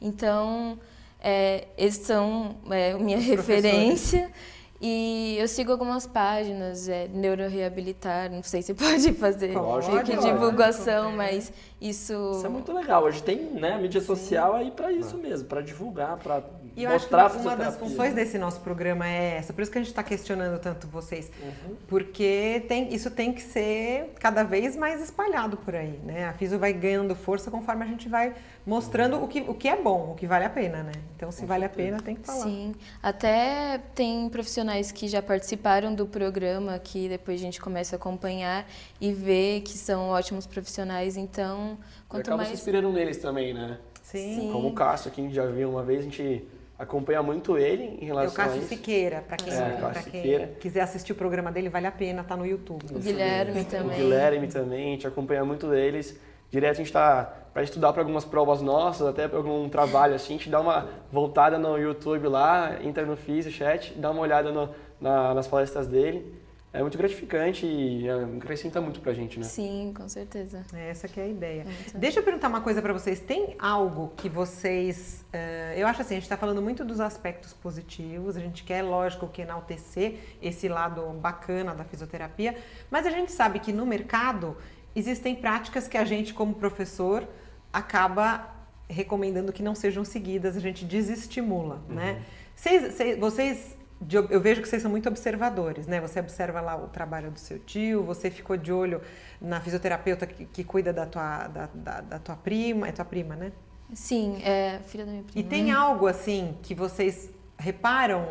Então, 0.01 0.77
é, 1.19 1.67
eles 1.77 1.95
são 1.97 2.55
é, 2.69 2.93
minha 2.95 3.17
referência. 3.19 4.31
E 4.79 5.35
eu 5.39 5.47
sigo 5.47 5.71
algumas 5.71 6.05
páginas, 6.05 6.87
é, 6.87 7.07
Neuroreabilitar, 7.07 8.31
não 8.31 8.43
sei 8.43 8.61
se 8.61 8.75
pode 8.75 9.11
fazer 9.13 9.53
pode, 9.53 10.15
divulgação, 10.21 11.05
pode. 11.05 11.17
mas 11.17 11.51
isso... 11.81 12.31
Isso 12.35 12.45
é 12.45 12.49
muito 12.49 12.71
legal. 12.71 13.03
Hoje 13.03 13.23
tem 13.23 13.37
né, 13.37 13.73
a 13.73 13.77
mídia 13.79 14.01
social 14.01 14.55
aí 14.55 14.69
para 14.69 14.91
isso 14.91 15.17
mesmo, 15.17 15.47
para 15.47 15.61
divulgar, 15.61 16.17
para 16.17 16.43
E 16.77 16.83
eu 16.83 16.91
mostrar 16.91 17.25
acho 17.25 17.37
que 17.37 17.41
uma 17.41 17.55
das 17.55 17.75
funções 17.75 18.13
desse 18.13 18.37
nosso 18.37 18.59
programa 18.61 19.07
é 19.07 19.37
essa, 19.37 19.51
por 19.51 19.63
isso 19.63 19.71
que 19.71 19.79
a 19.79 19.81
gente 19.81 19.89
está 19.89 20.03
questionando 20.03 20.59
tanto 20.59 20.85
vocês, 20.87 21.31
Uhum. 21.41 21.75
porque 21.87 22.63
tem, 22.67 22.93
isso 22.93 23.09
tem 23.09 23.33
que 23.33 23.41
ser 23.41 24.13
cada 24.19 24.43
vez 24.43 24.75
mais 24.75 25.01
espalhado 25.01 25.57
por 25.57 25.73
aí, 25.75 25.99
né? 26.03 26.25
A 26.25 26.33
Fisio 26.33 26.59
vai 26.59 26.71
ganhando 26.73 27.15
força 27.15 27.49
conforme 27.49 27.83
a 27.83 27.87
gente 27.87 28.07
vai 28.07 28.35
mostrando 28.63 29.23
o 29.23 29.27
que, 29.27 29.41
o 29.41 29.55
que 29.55 29.67
é 29.67 29.75
bom, 29.75 30.11
o 30.11 30.15
que 30.15 30.27
vale 30.27 30.45
a 30.45 30.49
pena, 30.51 30.83
né? 30.83 30.91
Então, 31.15 31.31
se 31.31 31.41
Com 31.41 31.47
vale 31.47 31.61
certeza. 31.65 31.87
a 31.87 31.91
pena, 31.91 32.03
tem 32.03 32.15
que 32.15 32.21
falar. 32.25 32.43
Sim, 32.43 32.75
até 33.01 33.79
tem 33.95 34.29
profissionais 34.29 34.91
que 34.91 35.07
já 35.07 35.21
participaram 35.21 35.95
do 35.95 36.05
programa 36.05 36.77
que 36.77 37.09
depois 37.09 37.39
a 37.39 37.43
gente 37.43 37.59
começa 37.59 37.95
a 37.95 37.97
acompanhar 37.97 38.67
e 39.01 39.11
ver 39.11 39.61
que 39.61 39.75
são 39.77 40.09
ótimos 40.09 40.45
profissionais. 40.45 41.17
Então, 41.17 41.75
quanto 42.07 42.27
acaba 42.27 42.43
se 42.43 42.49
mais 42.49 42.59
inspirando 42.59 42.91
neles 42.91 43.17
também, 43.17 43.51
né? 43.53 43.79
Sim. 44.03 44.41
Sim. 44.41 44.51
Como 44.51 44.67
o 44.69 44.73
Cássio, 44.73 45.09
que 45.09 45.19
a 45.19 45.23
gente 45.23 45.33
já 45.35 45.45
viu 45.47 45.69
uma 45.71 45.83
vez, 45.83 46.01
a 46.01 46.03
gente 46.03 46.47
acompanha 46.77 47.23
muito 47.23 47.57
ele 47.57 47.97
em 47.99 48.03
É 48.03 48.05
relação 48.05 48.33
o 48.33 48.35
Cássio 48.35 48.53
a 48.53 48.57
isso. 48.59 48.67
Siqueira, 48.67 49.23
para 49.27 49.37
quem, 49.37 49.53
É, 49.53 50.39
quem 50.39 50.47
quiser 50.59 50.81
assistir 50.81 51.11
o 51.11 51.15
programa 51.15 51.51
dele, 51.51 51.69
vale 51.69 51.87
a 51.87 51.91
pena, 51.91 52.23
tá 52.23 52.35
no 52.35 52.45
YouTube. 52.45 52.85
o 52.93 52.99
Guilherme 52.99 53.61
O 53.61 53.65
também. 53.65 53.97
Guilherme 53.97 54.47
também, 54.47 54.87
a 54.89 54.91
gente 54.91 55.07
acompanha 55.07 55.43
muito 55.43 55.67
deles. 55.69 56.19
Direto 56.49 56.73
a 56.73 56.77
gente 56.77 56.87
está 56.87 57.33
para 57.53 57.63
estudar 57.63 57.91
para 57.91 58.01
algumas 58.01 58.23
provas 58.23 58.61
nossas, 58.61 59.05
até 59.07 59.27
para 59.27 59.37
algum 59.37 59.67
trabalho 59.67 60.13
assim, 60.15 60.35
a 60.35 60.37
gente 60.37 60.49
dá 60.49 60.61
uma 60.61 60.87
voltada 61.11 61.57
no 61.57 61.77
YouTube 61.77 62.27
lá, 62.27 62.77
entra 62.83 63.05
no 63.05 63.17
Fizio 63.17 63.51
Chat, 63.51 63.93
dá 63.97 64.11
uma 64.11 64.21
olhada 64.21 64.51
no- 64.51 64.69
na- 65.01 65.33
nas 65.33 65.47
palestras 65.47 65.87
dele. 65.87 66.36
É 66.73 66.81
muito 66.81 66.97
gratificante 66.97 67.65
e 67.65 68.07
é, 68.07 68.23
acrescenta 68.37 68.79
muito 68.81 68.99
pra 68.99 69.13
gente, 69.13 69.39
né? 69.39 69.45
Sim, 69.45 69.93
com 69.95 70.07
certeza. 70.07 70.63
É, 70.73 70.89
Essa 70.89 71.07
que 71.07 71.19
é 71.19 71.23
a 71.23 71.27
ideia. 71.27 71.63
Muito. 71.63 71.97
Deixa 71.97 72.19
eu 72.19 72.23
perguntar 72.23 72.49
uma 72.49 72.61
coisa 72.61 72.81
para 72.81 72.91
vocês. 72.93 73.19
Tem 73.19 73.55
algo 73.57 74.11
que 74.17 74.27
vocês. 74.29 75.25
eh, 75.33 75.75
eu 75.77 75.87
acho 75.87 76.01
assim, 76.01 76.15
a 76.15 76.17
gente 76.17 76.23
está 76.23 76.37
falando 76.37 76.61
muito 76.61 76.83
dos 76.85 76.99
aspectos 76.99 77.53
positivos, 77.53 78.35
a 78.35 78.41
gente 78.41 78.63
quer, 78.63 78.81
lógico, 78.83 79.27
que 79.27 79.41
enaltecer 79.41 80.19
esse 80.41 80.67
lado 80.67 81.01
bacana 81.13 81.73
da 81.73 81.83
fisioterapia, 81.85 82.55
mas 82.91 83.05
a 83.07 83.09
gente 83.11 83.31
sabe 83.31 83.59
que 83.59 83.71
no 83.71 83.85
mercado 83.85 84.55
existem 84.95 85.35
práticas 85.35 85.87
que 85.87 85.97
a 85.97 86.03
gente, 86.05 86.33
como 86.33 86.53
professor, 86.53 87.27
acaba 87.71 88.53
recomendando 88.89 89.51
que 89.53 89.63
não 89.63 89.73
sejam 89.73 90.03
seguidas, 90.05 90.55
a 90.55 90.59
gente 90.59 90.85
desestimula, 90.85 91.81
né? 91.89 92.21
Vocês, 92.55 92.93
vocês- 92.93 93.19
vocês 93.19 93.76
de- 93.99 94.15
eu 94.17 94.39
vejo 94.39 94.61
que 94.61 94.67
vocês 94.67 94.81
são 94.81 94.91
muito 94.91 95.07
observadores, 95.09 95.87
né? 95.87 95.99
Você 96.01 96.19
observa 96.19 96.61
lá 96.61 96.75
o 96.75 96.87
trabalho 96.87 97.31
do 97.31 97.39
seu 97.39 97.57
tio, 97.59 98.03
você 98.03 98.29
ficou 98.29 98.55
de 98.57 98.71
olho 98.71 99.01
na 99.41 99.59
fisioterapeuta 99.59 100.25
que, 100.27 100.45
que 100.45 100.63
cuida 100.63 100.93
da 100.93 101.05
tua, 101.05 101.47
da, 101.47 101.69
da- 101.73 102.01
da 102.01 102.19
tua 102.19 102.35
prima, 102.35 102.87
é 102.87 102.91
tua 102.91 103.05
prima, 103.05 103.35
né? 103.35 103.51
Sim, 103.93 104.41
é 104.43 104.79
filha 104.85 105.05
da 105.05 105.11
minha 105.11 105.23
E 105.23 105.31
prima. 105.31 105.49
tem 105.49 105.71
algo 105.71 106.07
assim 106.07 106.57
que 106.61 106.75
vocês 106.75 107.29
reparam 107.57 108.29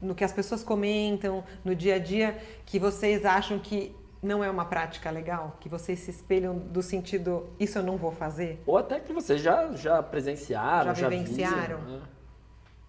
no 0.00 0.14
que 0.14 0.22
as 0.22 0.32
pessoas 0.32 0.62
comentam 0.62 1.42
no 1.64 1.74
dia 1.74 1.96
a 1.96 1.98
dia 1.98 2.38
que 2.64 2.78
vocês 2.78 3.24
acham 3.24 3.58
que 3.58 3.96
não 4.22 4.42
é 4.44 4.50
uma 4.50 4.64
prática 4.64 5.10
legal? 5.10 5.56
Que 5.60 5.68
vocês 5.68 5.98
se 6.00 6.10
espelham 6.10 6.56
do 6.58 6.82
sentido, 6.82 7.48
isso 7.58 7.78
eu 7.78 7.82
não 7.82 7.96
vou 7.96 8.12
fazer? 8.12 8.62
Ou 8.66 8.76
até 8.76 9.00
que 9.00 9.12
vocês 9.12 9.40
já, 9.40 9.72
já 9.72 10.02
presenciaram, 10.02 10.94
Já 10.94 11.02
já, 11.02 11.08
vivenciaram. 11.08 11.78
viram, 11.78 11.80
né? 11.98 12.02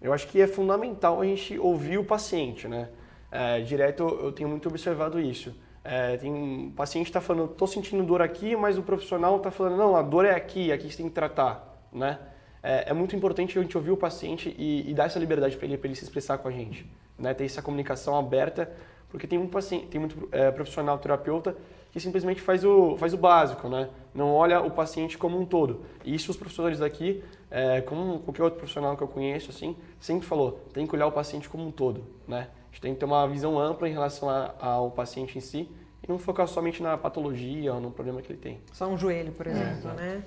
Eu 0.00 0.12
acho 0.12 0.26
que 0.28 0.40
é 0.40 0.46
fundamental 0.46 1.20
a 1.20 1.24
gente 1.24 1.58
ouvir 1.58 1.98
o 1.98 2.04
paciente, 2.04 2.66
né? 2.66 2.88
É, 3.30 3.60
direto 3.60 4.02
eu 4.02 4.32
tenho 4.32 4.48
muito 4.48 4.68
observado 4.68 5.20
isso. 5.20 5.54
É, 5.84 6.16
tem 6.16 6.32
um 6.32 6.70
paciente 6.70 7.06
está 7.06 7.20
falando, 7.20 7.48
tô 7.48 7.66
sentindo 7.66 8.02
dor 8.02 8.20
aqui, 8.20 8.54
mas 8.56 8.76
o 8.76 8.82
profissional 8.82 9.36
está 9.36 9.50
falando, 9.50 9.76
não, 9.76 9.96
a 9.96 10.02
dor 10.02 10.24
é 10.24 10.34
aqui, 10.34 10.70
aqui 10.72 10.90
você 10.90 10.98
tem 10.98 11.08
que 11.08 11.14
tratar, 11.14 11.86
né? 11.92 12.18
É, 12.62 12.90
é 12.90 12.92
muito 12.92 13.16
importante 13.16 13.58
a 13.58 13.62
gente 13.62 13.76
ouvir 13.76 13.90
o 13.90 13.96
paciente 13.96 14.54
e, 14.58 14.90
e 14.90 14.94
dar 14.94 15.04
essa 15.04 15.18
liberdade 15.18 15.56
para 15.56 15.66
ele, 15.66 15.80
ele 15.82 15.94
se 15.94 16.04
expressar 16.04 16.38
com 16.38 16.48
a 16.48 16.50
gente, 16.50 16.86
né? 17.18 17.32
Ter 17.32 17.44
essa 17.44 17.62
comunicação 17.62 18.18
aberta, 18.18 18.70
porque 19.08 19.26
tem 19.26 19.38
muito 19.38 19.52
paciente, 19.52 19.86
tem 19.86 19.98
muito 19.98 20.28
é, 20.32 20.50
profissional 20.50 20.98
terapeuta 20.98 21.56
que 21.92 21.98
simplesmente 21.98 22.40
faz 22.40 22.64
o, 22.64 22.96
faz 22.96 23.12
o 23.12 23.16
básico, 23.16 23.68
né? 23.68 23.88
Não 24.14 24.32
olha 24.32 24.60
o 24.60 24.70
paciente 24.70 25.18
como 25.18 25.38
um 25.38 25.44
todo. 25.44 25.82
E 26.04 26.14
isso 26.14 26.30
os 26.30 26.36
professores 26.36 26.78
daqui, 26.78 27.22
é, 27.50 27.80
como 27.80 28.20
qualquer 28.20 28.42
outro 28.42 28.58
profissional 28.58 28.96
que 28.96 29.02
eu 29.02 29.08
conheço, 29.08 29.50
assim, 29.50 29.76
sempre 30.00 30.26
falou, 30.26 30.60
tem 30.72 30.86
que 30.86 30.94
olhar 30.94 31.06
o 31.06 31.12
paciente 31.12 31.48
como 31.48 31.66
um 31.66 31.70
todo, 31.70 32.04
né? 32.26 32.48
A 32.70 32.72
gente 32.72 32.80
tem 32.80 32.94
que 32.94 33.00
ter 33.00 33.06
uma 33.06 33.26
visão 33.26 33.58
ampla 33.58 33.88
em 33.88 33.92
relação 33.92 34.28
a- 34.30 34.54
ao 34.60 34.90
paciente 34.90 35.36
em 35.36 35.40
si 35.40 35.68
e 36.02 36.08
não 36.08 36.18
focar 36.18 36.46
somente 36.46 36.82
na 36.82 36.96
patologia 36.96 37.74
ou 37.74 37.80
no 37.80 37.90
problema 37.90 38.22
que 38.22 38.30
ele 38.32 38.38
tem. 38.38 38.60
Só 38.72 38.86
um 38.86 38.96
joelho, 38.96 39.32
por 39.32 39.46
exemplo, 39.46 39.92
né? 39.94 40.22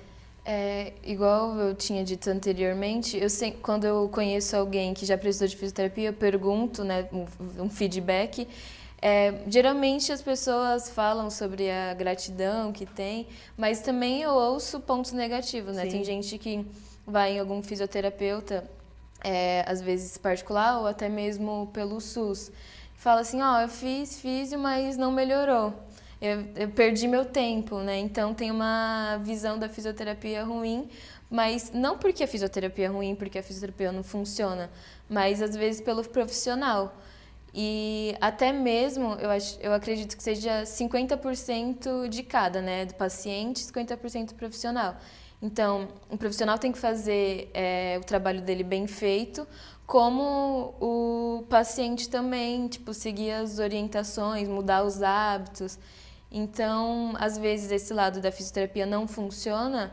É, 0.46 0.92
igual 1.02 1.56
eu 1.56 1.74
tinha 1.74 2.04
dito 2.04 2.28
anteriormente, 2.28 3.16
eu 3.16 3.30
sei, 3.30 3.52
quando 3.52 3.84
eu 3.84 4.06
conheço 4.10 4.54
alguém 4.54 4.92
que 4.92 5.06
já 5.06 5.16
precisou 5.16 5.48
de 5.48 5.56
fisioterapia, 5.56 6.10
eu 6.10 6.12
pergunto, 6.12 6.84
né, 6.84 7.08
um, 7.10 7.24
um 7.64 7.70
feedback. 7.70 8.46
É, 9.00 9.34
geralmente 9.48 10.12
as 10.12 10.20
pessoas 10.20 10.90
falam 10.90 11.30
sobre 11.30 11.70
a 11.70 11.94
gratidão 11.94 12.72
que 12.72 12.84
tem, 12.84 13.26
mas 13.56 13.80
também 13.80 14.20
eu 14.20 14.32
ouço 14.32 14.80
pontos 14.80 15.12
negativos, 15.12 15.76
né? 15.76 15.84
Sim. 15.84 15.90
Tem 15.90 16.04
gente 16.04 16.36
que 16.38 16.66
vai 17.06 17.32
em 17.32 17.40
algum 17.40 17.62
fisioterapeuta, 17.62 18.68
é, 19.22 19.64
às 19.66 19.80
vezes 19.80 20.18
particular 20.18 20.80
ou 20.80 20.86
até 20.86 21.08
mesmo 21.08 21.70
pelo 21.72 22.00
SUS, 22.00 22.52
fala 22.94 23.22
assim, 23.22 23.40
ó, 23.40 23.60
eu 23.60 23.68
fiz 23.68 24.20
físio, 24.20 24.58
mas 24.58 24.96
não 24.96 25.10
melhorou. 25.10 25.72
Eu, 26.20 26.44
eu 26.56 26.68
perdi 26.70 27.06
meu 27.06 27.24
tempo, 27.24 27.78
né? 27.80 27.98
Então 27.98 28.32
tem 28.32 28.50
uma 28.50 29.18
visão 29.22 29.58
da 29.58 29.68
fisioterapia 29.68 30.42
ruim, 30.44 30.88
mas 31.30 31.70
não 31.72 31.98
porque 31.98 32.22
a 32.22 32.26
fisioterapia 32.28 32.86
é 32.86 32.88
ruim, 32.88 33.14
porque 33.14 33.38
a 33.38 33.42
fisioterapia 33.42 33.92
não 33.92 34.02
funciona, 34.02 34.70
mas 35.08 35.42
às 35.42 35.54
vezes 35.56 35.80
pelo 35.80 36.02
profissional. 36.08 36.96
E 37.52 38.16
até 38.20 38.52
mesmo, 38.52 39.14
eu, 39.14 39.30
acho, 39.30 39.58
eu 39.60 39.72
acredito 39.72 40.16
que 40.16 40.22
seja 40.22 40.62
50% 40.64 42.08
de 42.08 42.22
cada, 42.22 42.60
né? 42.60 42.84
Do 42.84 42.94
paciente, 42.94 43.60
50% 43.60 44.28
do 44.28 44.34
profissional. 44.34 44.96
Então, 45.40 45.88
o 46.08 46.16
profissional 46.16 46.58
tem 46.58 46.72
que 46.72 46.78
fazer 46.78 47.50
é, 47.52 47.98
o 48.00 48.04
trabalho 48.04 48.40
dele 48.40 48.64
bem 48.64 48.86
feito, 48.86 49.46
como 49.86 50.74
o 50.80 51.44
paciente 51.48 52.08
também, 52.08 52.66
tipo, 52.68 52.94
seguir 52.94 53.32
as 53.32 53.58
orientações, 53.58 54.48
mudar 54.48 54.84
os 54.84 55.02
hábitos. 55.02 55.78
Então, 56.30 57.12
às 57.18 57.36
vezes, 57.36 57.70
esse 57.70 57.92
lado 57.92 58.20
da 58.20 58.32
fisioterapia 58.32 58.86
não 58.86 59.06
funciona, 59.06 59.92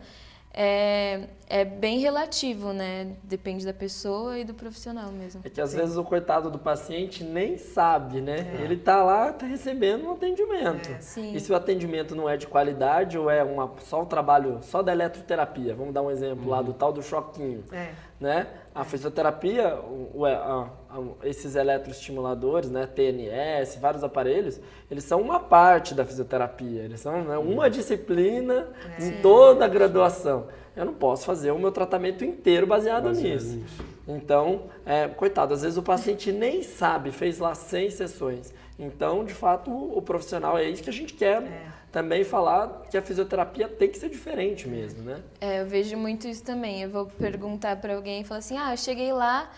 é, 0.54 1.28
é 1.52 1.66
bem 1.66 2.00
relativo, 2.00 2.72
né? 2.72 3.14
Depende 3.24 3.66
da 3.66 3.74
pessoa 3.74 4.40
e 4.40 4.46
do 4.46 4.54
profissional 4.54 5.12
mesmo. 5.12 5.42
É 5.44 5.50
que 5.50 5.60
às 5.60 5.74
vezes 5.74 5.98
o 5.98 6.04
coitado 6.04 6.50
do 6.50 6.58
paciente 6.58 7.24
nem 7.26 7.58
sabe, 7.58 8.22
né? 8.22 8.58
Ele 8.64 8.78
tá 8.78 9.04
lá, 9.04 9.34
tá 9.34 9.46
recebendo 9.46 10.06
um 10.08 10.12
atendimento. 10.14 10.90
Sim. 11.02 11.34
E 11.34 11.40
se 11.42 11.52
o 11.52 11.56
atendimento 11.56 12.16
não 12.16 12.30
é 12.30 12.38
de 12.38 12.48
qualidade 12.48 13.18
ou 13.18 13.30
é 13.30 13.44
uma, 13.44 13.70
só 13.80 14.02
o 14.02 14.06
trabalho 14.06 14.60
só 14.62 14.82
da 14.82 14.94
eletroterapia, 14.94 15.76
vamos 15.76 15.94
dar 15.94 16.02
um 16.02 16.10
exemplo 16.10 16.50
lá 16.50 16.62
do 16.62 16.72
tal 16.74 16.94
do 16.94 17.04
choquinho, 17.04 17.66
É. 17.72 17.90
né? 18.20 18.48
A 18.74 18.86
fisioterapia, 18.86 19.76
o- 19.76 20.22
o- 20.22 20.26
a- 20.26 20.70
a- 20.90 21.28
esses 21.28 21.56
eletroestimuladores, 21.56 22.70
né, 22.72 22.88
TNS, 22.88 23.78
vários 23.80 24.02
aparelhos, 24.04 24.62
eles 24.90 25.04
são 25.04 25.20
uma 25.22 25.42
parte 25.42 25.94
da 25.94 26.06
fisioterapia, 26.06 26.84
eles 26.84 27.02
são 27.02 27.22
né, 27.26 27.38
uma 27.38 27.70
disciplina 27.70 28.68
em 28.98 29.22
toda 29.22 29.66
a 29.66 29.68
graduação. 29.68 30.48
Eu 30.76 30.86
não 30.86 30.94
posso 30.94 31.26
fazer 31.26 31.52
o 31.52 31.60
meu 31.60 31.72
tratamento 31.72 32.24
inteiro 32.24 32.66
baseado, 32.66 33.04
Baseado 33.06 33.34
nisso. 33.34 33.58
nisso. 33.58 33.86
Então, 34.08 34.64
é, 34.86 35.08
coitado, 35.08 35.54
às 35.54 35.62
vezes 35.62 35.78
o 35.78 35.84
paciente 35.84 36.32
nem 36.32 36.64
sabe, 36.64 37.12
fez 37.12 37.40
lá 37.40 37.54
100 37.54 37.90
sessões. 37.92 38.54
Então, 38.80 39.24
de 39.24 39.34
fato, 39.34 39.70
o, 39.70 39.98
o 39.98 40.02
profissional 40.02 40.58
é 40.58 40.70
isso 40.70 40.82
que 40.82 40.90
a 40.90 40.94
gente 40.94 41.14
quer 41.14 41.72
também 41.92 42.24
falar 42.24 42.84
que 42.90 42.98
a 42.98 43.02
fisioterapia 43.02 43.68
tem 43.68 43.90
que 43.90 43.98
ser 43.98 44.10
diferente 44.10 44.68
mesmo, 44.68 45.04
né? 45.04 45.22
É, 45.42 45.62
eu 45.62 45.68
vejo 45.68 45.98
muito 45.98 46.28
isso 46.28 46.44
também. 46.44 46.82
Eu 46.82 46.90
vou 46.90 47.06
perguntar 47.06 47.76
para 47.76 47.96
alguém 47.96 48.22
e 48.22 48.24
falar 48.24 48.40
assim: 48.40 48.58
ah, 48.58 48.72
eu 48.72 48.78
cheguei 48.78 49.12
lá, 49.12 49.52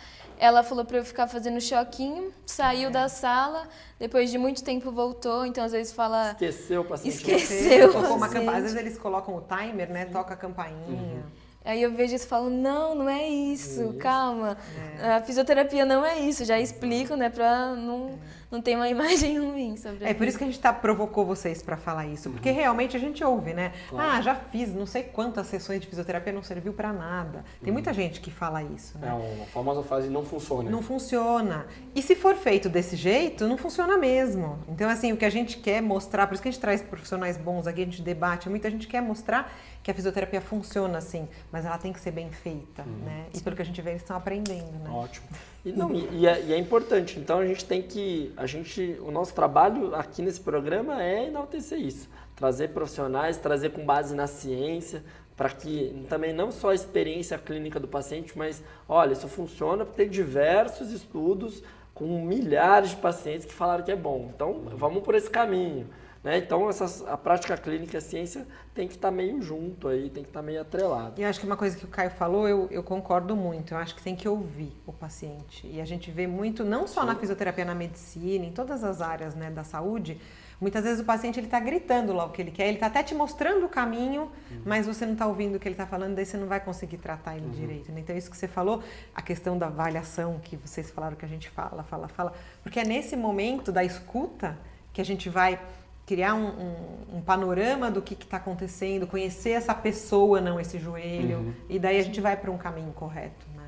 ela 0.44 0.62
falou 0.62 0.84
para 0.84 0.98
eu 0.98 1.06
ficar 1.06 1.26
fazendo 1.26 1.62
choquinho, 1.62 2.34
saiu 2.46 2.92
da 2.92 3.08
sala, 3.08 3.66
depois 3.98 4.30
de 4.30 4.38
muito 4.38 4.62
tempo 4.62 4.92
voltou, 4.92 5.46
então 5.46 5.64
às 5.64 5.72
vezes 5.72 5.94
fala. 5.94 6.32
Esqueceu 6.32 6.82
o 6.82 6.86
paciente. 6.86 7.16
Esqueceu. 7.16 7.94
Tocou 7.94 8.18
uma 8.18 8.28
Gente. 8.28 8.40
campa- 8.46 8.58
Às 8.58 8.64
vezes 8.64 8.78
eles 8.78 8.98
colocam 8.98 9.38
o 9.38 9.42
timer, 9.42 9.90
né? 9.90 10.04
Toca 10.06 10.34
a 10.34 10.38
campainha. 10.38 11.24
Aí 11.66 11.82
eu 11.82 11.94
vejo 11.94 12.14
isso 12.16 12.26
e 12.26 12.28
falo: 12.28 12.50
não, 12.50 12.94
não 12.96 13.10
é 13.10 13.28
isso, 13.28 13.94
calma. 14.00 14.58
A 15.02 15.22
fisioterapia 15.22 15.86
não 15.86 16.06
é 16.06 16.20
isso, 16.20 16.44
já 16.46 16.60
explico, 16.60 17.16
né, 17.16 17.30
para 17.30 17.74
não, 17.76 18.20
não 18.52 18.62
tem 18.62 18.76
uma 18.76 18.88
imagem 18.90 19.40
ruim 19.40 19.76
sobre 19.78 20.06
É 20.06 20.14
por 20.14 20.28
isso 20.28 20.38
que 20.38 20.44
a 20.44 20.48
gente 20.48 20.60
tá, 20.60 20.72
provocou 20.74 21.26
vocês 21.26 21.62
para 21.62 21.78
falar 21.78 22.06
isso, 22.08 22.30
porque 22.30 22.50
Uhum. 22.50 22.56
realmente 22.56 22.96
a 22.98 23.00
gente 23.00 23.24
ouve, 23.24 23.54
né? 23.54 23.72
Ah, 23.98 24.22
já 24.22 24.36
fiz 24.36 24.74
não 24.74 24.86
sei 24.86 25.04
quantas 25.04 25.48
sessões 25.48 25.80
de 25.82 25.88
fisioterapia, 25.88 26.32
não 26.34 26.44
serviu 26.44 26.74
para 26.74 26.92
nada. 26.94 27.44
Tem 27.62 27.70
Uhum. 27.70 27.74
muita 27.74 27.94
gente 27.94 28.20
que 28.22 28.30
fala 28.32 28.62
isso, 28.64 28.98
né? 29.00 29.08
É 29.10 29.14
uma 29.14 29.46
famosa 29.48 29.82
frase 29.84 30.10
não 30.10 30.24
funciona. 30.26 30.70
Não 30.70 30.82
funciona. 30.82 31.66
E 31.96 32.02
se 32.02 32.16
for 32.16 32.36
feito 32.36 32.70
desse 32.70 32.96
jeito, 32.96 33.48
não 33.48 33.58
funciona 33.58 33.98
mesmo. 33.98 34.60
Então, 34.68 34.90
assim, 34.90 35.12
o 35.14 35.18
que 35.18 35.26
a 35.26 35.30
gente 35.30 35.58
quer 35.58 35.82
mostrar, 35.82 36.28
por 36.28 36.34
isso 36.34 36.44
que 36.44 36.50
a 36.50 36.52
gente 36.52 36.62
traz 36.62 36.82
profissionais 36.82 37.38
bons 37.38 37.68
aqui, 37.68 37.82
a 37.82 37.86
gente 37.86 38.02
debate, 38.02 38.50
muita 38.50 38.70
gente 38.70 38.88
quer 38.88 39.02
mostrar 39.02 39.52
que 39.84 39.92
a 39.92 39.94
fisioterapia 39.94 40.40
funciona 40.40 40.98
assim, 40.98 41.28
mas 41.52 41.66
ela 41.66 41.78
tem 41.78 41.92
que 41.92 42.00
ser 42.00 42.12
bem 42.12 42.32
feita, 42.32 42.84
né? 42.84 43.26
E 43.34 43.42
pelo 43.42 43.54
que 43.54 43.62
a 43.62 43.66
gente 43.66 43.82
vê, 43.82 43.90
eles 43.92 44.02
estão 44.02 44.16
aprendendo, 44.16 44.72
né? 44.80 44.90
Ótimo. 44.90 45.28
E, 45.66 45.74
não, 45.74 45.94
e, 45.94 46.22
e 46.22 46.28
é, 46.28 46.42
e 46.42 46.54
é 46.54 46.58
importante, 46.58 47.20
então 47.20 47.40
a 47.40 47.46
gente 47.46 47.66
tem 47.66 47.82
que, 47.82 48.34
a 48.38 48.46
gente, 48.46 48.98
o 49.02 49.12
nosso 49.12 49.34
trabalho 49.34 49.94
aqui 49.94 50.22
nesse 50.22 50.40
programa 50.40 51.04
é 51.04 51.28
enaltecer 51.28 51.80
isso, 51.80 52.10
trazer 52.34 52.70
profissionais, 52.70 53.38
trazer 53.38 53.72
com 53.72 53.86
base 53.86 54.16
na 54.16 54.26
ciência, 54.26 55.04
para 55.36 55.50
que 55.50 56.06
também 56.10 56.32
não 56.32 56.52
só 56.52 56.70
a 56.70 56.76
experiência 56.76 57.38
clínica 57.38 57.80
do 57.80 57.88
paciente, 57.88 58.38
mas 58.38 58.64
olha, 58.88 59.14
isso 59.14 59.28
funciona 59.28 59.86
tem 59.86 60.08
diversos 60.08 60.92
estudos 60.92 61.64
com 61.94 62.24
milhares 62.26 62.92
de 62.92 62.96
pacientes 62.98 63.46
que 63.46 63.54
falaram 63.54 63.84
que 63.84 63.92
é 63.92 63.96
bom. 63.96 64.32
Então 64.34 64.64
vamos 64.76 65.04
por 65.04 65.16
esse 65.16 65.30
caminho. 65.30 65.88
Né? 66.24 66.38
Então 66.38 66.70
essas, 66.70 67.06
a 67.06 67.18
prática 67.18 67.58
clínica 67.58 67.96
e 67.96 68.00
a 68.00 68.02
ciência 68.02 68.48
tem 68.74 68.88
que 68.88 68.96
estar 68.96 69.12
meio 69.12 69.42
junto 69.42 69.90
aí, 69.90 70.10
tem 70.10 70.24
que 70.24 70.30
estar 70.30 70.42
meio 70.42 70.62
atrelado. 70.62 71.20
E 71.20 71.26
acho 71.26 71.40
que 71.40 71.46
uma 71.46 71.58
coisa 71.58 71.76
que 71.76 71.84
o 71.84 71.88
Caio 71.88 72.12
falou, 72.12 72.48
eu, 72.48 72.68
eu 72.72 72.82
concordo 72.82 73.36
muito. 73.36 73.74
Eu 73.74 73.78
acho 73.78 73.94
que 73.94 74.02
tem 74.02 74.16
que 74.16 74.28
ouvir 74.28 74.72
o 74.88 74.94
paciente. 74.94 75.68
E 75.68 75.82
a 75.82 75.86
gente 75.86 76.10
vê 76.10 76.26
muito, 76.26 76.64
não 76.64 76.88
só 76.88 77.06
na 77.06 77.16
fisioterapia, 77.16 77.66
na 77.66 77.76
medicina, 77.76 78.46
em 78.46 78.52
todas 78.52 78.84
as 78.84 79.02
áreas 79.02 79.36
né, 79.36 79.52
da 79.52 79.66
saúde, 79.66 80.20
muitas 80.62 80.86
vezes 80.86 81.02
o 81.02 81.04
paciente 81.04 81.40
ele 81.40 81.48
está 81.48 81.60
gritando 81.60 82.14
lá 82.14 82.24
o 82.24 82.30
que 82.30 82.42
ele 82.42 82.52
quer, 82.52 82.68
ele 82.68 82.76
está 82.76 82.88
até 82.88 83.04
te 83.04 83.14
mostrando 83.14 83.66
o 83.66 83.70
caminho, 83.70 84.32
mas 84.64 84.88
você 84.88 85.06
não 85.06 85.14
está 85.14 85.28
ouvindo 85.28 85.56
o 85.56 85.60
que 85.60 85.68
ele 85.68 85.74
está 85.74 85.86
falando, 85.86 86.16
daí 86.16 86.26
você 86.26 86.38
não 86.38 86.48
vai 86.48 86.62
conseguir 86.62 86.98
tratar 86.98 87.36
ele 87.36 87.50
direito. 87.50 87.92
Né? 87.92 88.00
Então, 88.00 88.16
isso 88.16 88.32
que 88.32 88.38
você 88.38 88.48
falou, 88.48 88.82
a 89.14 89.22
questão 89.22 89.58
da 89.58 89.68
avaliação, 89.68 90.40
que 90.40 90.56
vocês 90.56 90.90
falaram 90.90 91.18
que 91.18 91.26
a 91.26 91.28
gente 91.28 91.50
fala, 91.50 91.84
fala, 91.84 92.08
fala, 92.08 92.34
porque 92.62 92.80
é 92.80 92.86
nesse 92.86 93.18
momento 93.18 93.74
da 93.74 93.84
escuta 93.84 94.58
que 94.94 95.02
a 95.02 95.06
gente 95.06 95.28
vai 95.28 95.60
criar 96.06 96.34
um, 96.34 96.48
um, 96.48 97.18
um 97.18 97.22
panorama 97.22 97.90
do 97.90 98.02
que 98.02 98.14
está 98.14 98.38
acontecendo, 98.38 99.08
conhecer 99.08 99.52
essa 99.52 99.74
pessoa, 99.74 100.42
não 100.42 100.60
esse 100.60 100.78
joelho, 100.78 101.56
e 101.70 101.80
daí 101.80 101.98
a 101.98 102.04
gente 102.04 102.20
vai 102.20 102.36
para 102.36 102.52
um 102.52 102.58
caminho 102.58 102.92
correto, 102.92 103.46
né? 103.56 103.64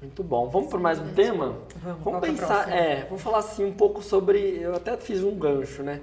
Muito 0.00 0.22
bom. 0.22 0.48
Vamos 0.48 0.70
para 0.70 0.78
mais 0.78 0.98
um 0.98 1.12
tema? 1.12 1.58
Vamos, 1.82 2.04
Vamos 2.04 2.14
é 2.14 2.16
o 2.16 2.20
pensar, 2.20 2.72
é, 2.72 3.04
vamos 3.04 3.20
falar 3.20 3.38
assim 3.38 3.64
um 3.64 3.72
pouco 3.72 4.00
sobre. 4.00 4.60
Eu 4.60 4.76
até 4.76 4.96
fiz 4.96 5.22
um 5.22 5.34
gancho, 5.34 5.82
né? 5.82 6.00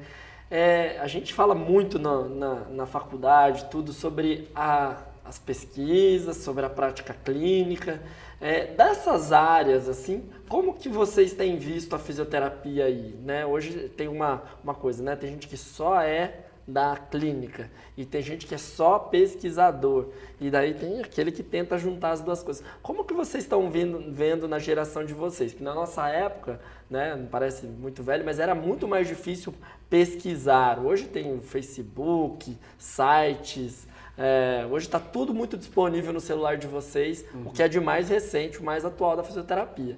É, 0.52 1.00
a 1.00 1.08
gente 1.08 1.34
fala 1.34 1.56
muito 1.56 1.98
na, 1.98 2.22
na, 2.24 2.56
na 2.70 2.86
faculdade, 2.86 3.66
tudo 3.66 3.92
sobre 3.94 4.50
a, 4.54 4.98
as 5.24 5.40
pesquisas, 5.40 6.38
sobre 6.38 6.66
a 6.66 6.70
prática 6.70 7.16
clínica. 7.24 8.02
É, 8.40 8.68
dessas 8.68 9.32
áreas, 9.32 9.90
assim, 9.90 10.24
como 10.48 10.74
que 10.74 10.90
vocês 10.90 11.34
têm 11.34 11.58
visto 11.58 11.96
a 11.96 12.00
fisioterapia 12.00 12.86
aí? 12.86 13.16
Né? 13.24 13.46
Hoje 13.46 13.90
tem 13.90 14.08
uma, 14.08 14.44
uma 14.64 14.74
coisa, 14.74 15.04
né? 15.04 15.16
Tem 15.16 15.30
gente 15.32 15.48
que 15.48 15.58
só 15.58 16.02
é 16.02 16.46
da 16.68 16.98
clínica 16.98 17.70
e 17.96 18.04
tem 18.06 18.24
gente 18.24 18.48
que 18.48 18.56
é 18.56 18.58
só 18.58 18.98
pesquisador 18.98 20.08
e 20.42 20.50
daí 20.50 20.74
tem 20.74 21.00
aquele 21.00 21.32
que 21.32 21.44
tenta 21.44 21.78
juntar 21.78 22.12
as 22.12 22.22
duas 22.22 22.42
coisas. 22.42 22.64
Como 22.82 23.04
que 23.04 23.14
vocês 23.14 23.44
estão 23.44 23.70
vendo, 23.70 24.12
vendo 24.12 24.48
na 24.48 24.58
geração 24.58 25.06
de 25.06 25.14
vocês? 25.14 25.52
Porque 25.52 25.64
na 25.64 25.76
nossa 25.76 26.08
época, 26.10 26.60
né, 26.90 27.16
não 27.16 27.28
parece 27.28 27.68
muito 27.68 28.02
velho, 28.02 28.26
mas 28.26 28.40
era 28.40 28.56
muito 28.56 28.88
mais 28.88 29.08
difícil 29.08 29.54
pesquisar. 29.90 30.80
Hoje 30.80 31.06
tem 31.06 31.40
Facebook, 31.40 32.58
sites, 32.80 33.88
é, 34.18 34.66
hoje 34.70 34.88
está 34.88 35.00
tudo 35.00 35.34
muito 35.34 35.58
disponível 35.58 36.14
no 36.14 36.20
celular 36.20 36.58
de 36.58 36.68
vocês, 36.68 37.26
o 37.46 37.52
que 37.52 37.62
é 37.62 37.68
de 37.68 37.80
mais 37.80 38.10
recente, 38.10 38.60
o 38.60 38.64
mais 38.64 38.86
atual 38.86 39.16
da 39.16 39.24
fisioterapia. 39.24 39.98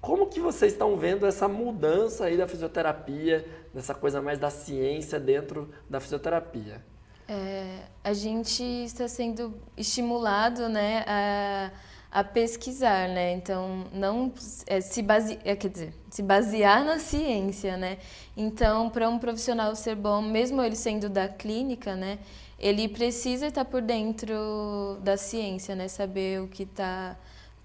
Como 0.00 0.26
que 0.26 0.40
vocês 0.40 0.72
estão 0.72 0.96
vendo 0.96 1.26
essa 1.26 1.48
mudança 1.48 2.26
aí 2.26 2.36
da 2.36 2.46
fisioterapia, 2.46 3.44
dessa 3.74 3.94
coisa 3.94 4.22
mais 4.22 4.38
da 4.38 4.50
ciência 4.50 5.18
dentro 5.18 5.70
da 5.90 5.98
fisioterapia? 6.00 6.84
É, 7.26 7.80
a 8.02 8.12
gente 8.12 8.62
está 8.62 9.06
sendo 9.06 9.54
estimulado 9.76 10.68
né, 10.68 11.04
a, 11.06 11.70
a 12.10 12.24
pesquisar, 12.24 13.08
né? 13.08 13.34
Então, 13.34 13.84
não 13.92 14.32
é, 14.66 14.80
se 14.80 15.02
base, 15.02 15.38
é, 15.44 15.54
quer 15.54 15.68
dizer, 15.68 15.94
se 16.08 16.22
basear 16.22 16.82
na 16.84 16.98
ciência, 16.98 17.76
né? 17.76 17.98
Então, 18.36 18.88
para 18.88 19.08
um 19.10 19.18
profissional 19.18 19.74
ser 19.76 19.94
bom, 19.94 20.22
mesmo 20.22 20.62
ele 20.62 20.76
sendo 20.76 21.10
da 21.10 21.28
clínica, 21.28 21.94
né? 21.94 22.18
Ele 22.58 22.88
precisa 22.88 23.48
estar 23.48 23.64
por 23.64 23.82
dentro 23.82 24.98
da 25.02 25.16
ciência, 25.16 25.74
né? 25.74 25.86
Saber 25.86 26.40
o 26.40 26.48
que 26.48 26.64
tá, 26.64 27.16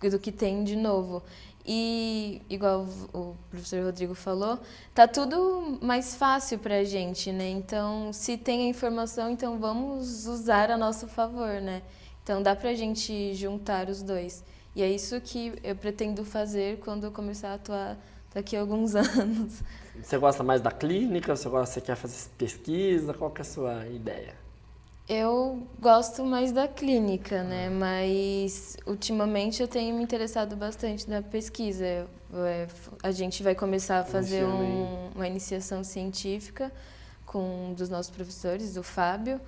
do 0.01 0.19
que 0.19 0.31
tem 0.31 0.63
de 0.65 0.75
novo. 0.75 1.23
E, 1.65 2.41
igual 2.49 2.85
o 3.13 3.35
professor 3.49 3.83
Rodrigo 3.83 4.13
falou, 4.13 4.59
tá 4.93 5.07
tudo 5.07 5.77
mais 5.81 6.13
fácil 6.13 6.59
para 6.59 6.79
a 6.79 6.83
gente, 6.83 7.31
né? 7.31 7.49
Então, 7.49 8.11
se 8.11 8.37
tem 8.37 8.65
a 8.65 8.69
informação, 8.69 9.29
então 9.29 9.57
vamos 9.57 10.27
usar 10.27 10.69
a 10.69 10.77
nosso 10.77 11.07
favor, 11.07 11.61
né? 11.61 11.81
Então, 12.21 12.43
dá 12.43 12.55
para 12.55 12.69
a 12.69 12.75
gente 12.75 13.33
juntar 13.33 13.89
os 13.89 14.03
dois. 14.03 14.43
E 14.75 14.83
é 14.83 14.89
isso 14.89 15.19
que 15.21 15.53
eu 15.63 15.75
pretendo 15.75 16.25
fazer 16.25 16.79
quando 16.79 17.05
eu 17.05 17.11
começar 17.11 17.49
a 17.49 17.53
atuar 17.53 17.97
daqui 18.33 18.57
a 18.57 18.59
alguns 18.59 18.95
anos. 18.95 19.61
Você 20.01 20.17
gosta 20.17 20.43
mais 20.43 20.59
da 20.59 20.71
clínica? 20.71 21.33
Você, 21.35 21.47
gosta, 21.47 21.75
você 21.75 21.81
quer 21.81 21.95
fazer 21.95 22.29
pesquisa? 22.37 23.13
Qual 23.13 23.31
que 23.31 23.39
é 23.39 23.43
a 23.43 23.45
sua 23.45 23.87
ideia? 23.87 24.42
Eu 25.07 25.67
gosto 25.81 26.23
mais 26.23 26.51
da 26.53 26.65
clínica, 26.67 27.43
né? 27.43 27.69
Mas 27.69 28.77
ultimamente 28.87 29.61
eu 29.61 29.67
tenho 29.67 29.93
me 29.95 30.01
interessado 30.03 30.55
bastante 30.55 31.09
na 31.09 31.21
pesquisa. 31.21 31.85
É, 31.85 32.67
A 33.03 33.11
gente 33.11 33.43
vai 33.43 33.53
começar 33.53 33.99
a 33.99 34.03
fazer 34.05 34.45
um- 34.45 35.09
uma 35.13 35.27
iniciação 35.27 35.83
científica 35.83 36.71
com 37.25 37.69
um 37.69 37.73
dos 37.73 37.89
nossos 37.89 38.09
professores, 38.15 38.77
o 38.77 38.83
Fábio. 38.83 39.41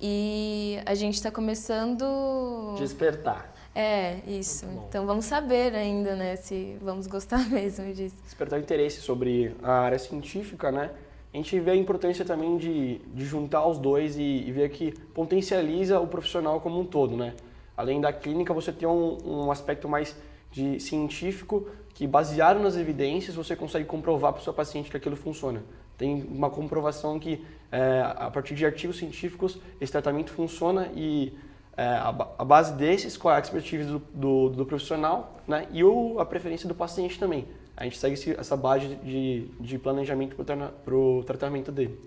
E 0.00 0.80
a 0.84 0.94
gente 0.94 1.14
está 1.14 1.30
começando. 1.30 2.74
Despertar. 2.78 3.54
É, 3.74 4.16
isso. 4.26 4.66
Então 4.88 5.06
vamos 5.06 5.24
saber 5.26 5.72
ainda, 5.74 6.16
né, 6.16 6.34
se 6.34 6.76
vamos 6.82 7.06
gostar 7.06 7.38
mesmo 7.48 7.92
disso. 7.94 8.16
despertar 8.24 8.58
interesse 8.58 9.00
sobre 9.00 9.54
a 9.62 9.72
área 9.72 9.98
científica, 10.00 10.72
né? 10.72 10.90
A 11.32 11.36
gente 11.36 11.58
vê 11.60 11.70
a 11.70 11.76
importância 11.76 12.24
também 12.24 12.56
de, 12.56 12.98
de 12.98 13.24
juntar 13.24 13.66
os 13.66 13.78
dois 13.78 14.16
e, 14.16 14.22
e 14.22 14.50
ver 14.50 14.68
que 14.70 14.92
potencializa 15.14 16.00
o 16.00 16.06
profissional 16.06 16.60
como 16.60 16.80
um 16.80 16.84
todo, 16.84 17.16
né? 17.16 17.34
Além 17.76 18.00
da 18.00 18.12
clínica, 18.12 18.52
você 18.52 18.72
tem 18.72 18.88
um, 18.88 19.16
um 19.24 19.50
aspecto 19.50 19.88
mais 19.88 20.16
de 20.50 20.80
científico 20.80 21.68
que, 21.94 22.06
baseado 22.06 22.58
nas 22.58 22.76
evidências, 22.76 23.36
você 23.36 23.54
consegue 23.54 23.84
comprovar 23.84 24.32
para 24.32 24.40
o 24.40 24.42
seu 24.42 24.52
paciente 24.52 24.90
que 24.90 24.96
aquilo 24.96 25.16
funciona. 25.16 25.62
Tem 25.96 26.22
uma 26.24 26.50
comprovação 26.50 27.18
que, 27.18 27.44
é, 27.70 28.02
a 28.04 28.30
partir 28.30 28.54
de 28.54 28.66
artigos 28.66 28.96
científicos, 28.98 29.58
esse 29.80 29.92
tratamento 29.92 30.32
funciona 30.32 30.90
e 30.94 31.32
é, 31.76 31.84
a, 31.84 32.08
a 32.38 32.44
base 32.44 32.72
desses, 32.74 33.16
com 33.16 33.28
a 33.28 33.38
expertise 33.38 33.84
do, 33.84 33.98
do, 34.12 34.48
do 34.50 34.66
profissional 34.66 35.40
né, 35.46 35.68
e 35.72 35.84
o, 35.84 36.18
a 36.18 36.26
preferência 36.26 36.68
do 36.68 36.74
paciente 36.74 37.18
também. 37.18 37.46
A 37.80 37.84
gente 37.84 37.96
segue 37.98 38.12
esse- 38.12 38.38
essa 38.38 38.54
base 38.58 38.86
de, 38.96 39.46
de 39.58 39.78
planejamento 39.78 40.36
para 40.84 40.94
o 40.94 41.24
tratamento 41.24 41.72
dele. 41.72 41.98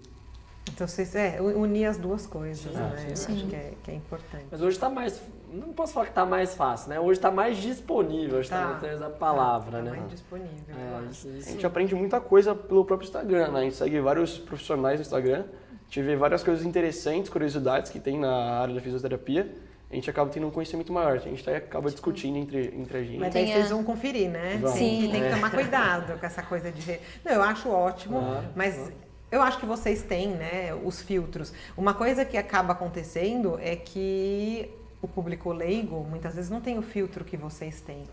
Então, 0.71 0.88
vocês, 0.88 1.13
é, 1.15 1.41
unir 1.41 1.86
as 1.86 1.97
duas 1.97 2.27
coisas, 2.27 2.71
né? 2.71 3.05
Eu 3.09 3.15
sim. 3.15 3.33
acho 3.36 3.47
que 3.47 3.55
é, 3.55 3.73
que 3.83 3.91
é 3.91 3.95
importante. 3.95 4.45
Mas 4.51 4.62
hoje 4.62 4.77
está 4.77 4.88
mais. 4.89 5.19
Não 5.51 5.73
posso 5.73 5.93
falar 5.93 6.05
que 6.05 6.12
está 6.12 6.25
mais 6.25 6.55
fácil, 6.55 6.89
né? 6.89 6.99
Hoje 6.99 7.19
está 7.19 7.29
mais 7.31 7.57
disponível, 7.57 8.38
hoje 8.39 8.47
está 8.47 8.73
Tá. 8.75 8.79
mais 8.88 9.01
a 9.01 9.09
palavra, 9.09 9.79
Tá 9.79 9.83
né? 9.83 9.91
mais 9.91 10.09
disponível. 10.12 10.53
eu 10.69 10.75
É, 10.75 10.99
acho. 10.99 11.09
isso, 11.12 11.27
A 11.27 11.31
isso. 11.31 11.49
gente 11.51 11.65
aprende 11.65 11.93
muita 11.95 12.21
coisa 12.21 12.53
pelo 12.55 12.86
próprio 12.86 13.05
Instagram, 13.07 13.49
né? 13.51 13.59
A 13.59 13.63
gente 13.63 13.75
segue 13.75 13.99
vários 13.99 14.38
profissionais 14.38 14.99
no 14.99 15.01
Instagram, 15.01 15.41
a 15.43 15.83
gente 15.86 16.01
vê 16.03 16.15
várias 16.15 16.43
coisas 16.43 16.63
interessantes, 16.65 17.29
curiosidades 17.29 17.91
que 17.91 17.99
tem 17.99 18.17
na 18.19 18.31
área 18.62 18.73
da 18.75 18.79
fisioterapia. 18.81 19.51
A 19.91 19.96
gente 19.96 20.10
acaba 20.10 20.30
tendo 20.32 20.48
um 20.48 20.52
conhecimento 20.52 20.91
maior, 20.91 21.13
a 21.17 21.19
gente 21.19 21.41
até 21.41 21.58
acaba 21.58 21.89
discutindo 21.91 22.36
entre, 22.38 22.74
entre 22.76 22.98
a 22.98 23.04
gente. 23.04 23.19
Mas 23.19 23.34
daí 23.34 23.46
Tem 23.46 23.54
vocês 23.54 23.72
a- 23.72 23.76
vão 23.76 23.84
conferir, 23.84 24.30
né? 24.30 24.58
Vamos. 24.60 24.78
Tem, 24.80 24.89
que- 24.98 25.06
Sim. 25.06 25.12
tem 25.12 25.22
que 25.22 25.28
É. 25.28 25.36
tomar 25.36 25.52
cuidado 25.52 26.19
com 26.19 26.26
essa 26.26 26.41
coisa 26.41 26.72
de. 26.72 27.00
Não, 27.24 27.32
eu 27.32 27.43
acho 27.43 27.69
ótimo, 27.69 28.19
Claro, 28.19 28.48
mas 28.56 28.76
claro. 28.76 28.93
eu 29.32 29.41
acho 29.43 29.60
que 29.60 29.65
vocês 29.67 30.02
têm, 30.02 30.30
né, 30.30 30.74
os 30.84 31.02
filtros. 31.02 31.54
Uma 31.78 31.93
coisa 31.93 32.26
que 32.26 32.38
acaba 32.38 32.74
acontecendo 32.74 33.60
é 33.62 33.76
que 33.76 34.67
o 35.00 35.08
público 35.08 35.52
leigo 35.52 36.04
muitas 36.10 36.34
vezes 36.34 36.50
não 36.50 36.62
tem 36.62 36.80
o 36.80 36.82
filtro 36.82 37.24
que 37.26 37.36
vocês 37.38 37.80
têm. 37.82 38.04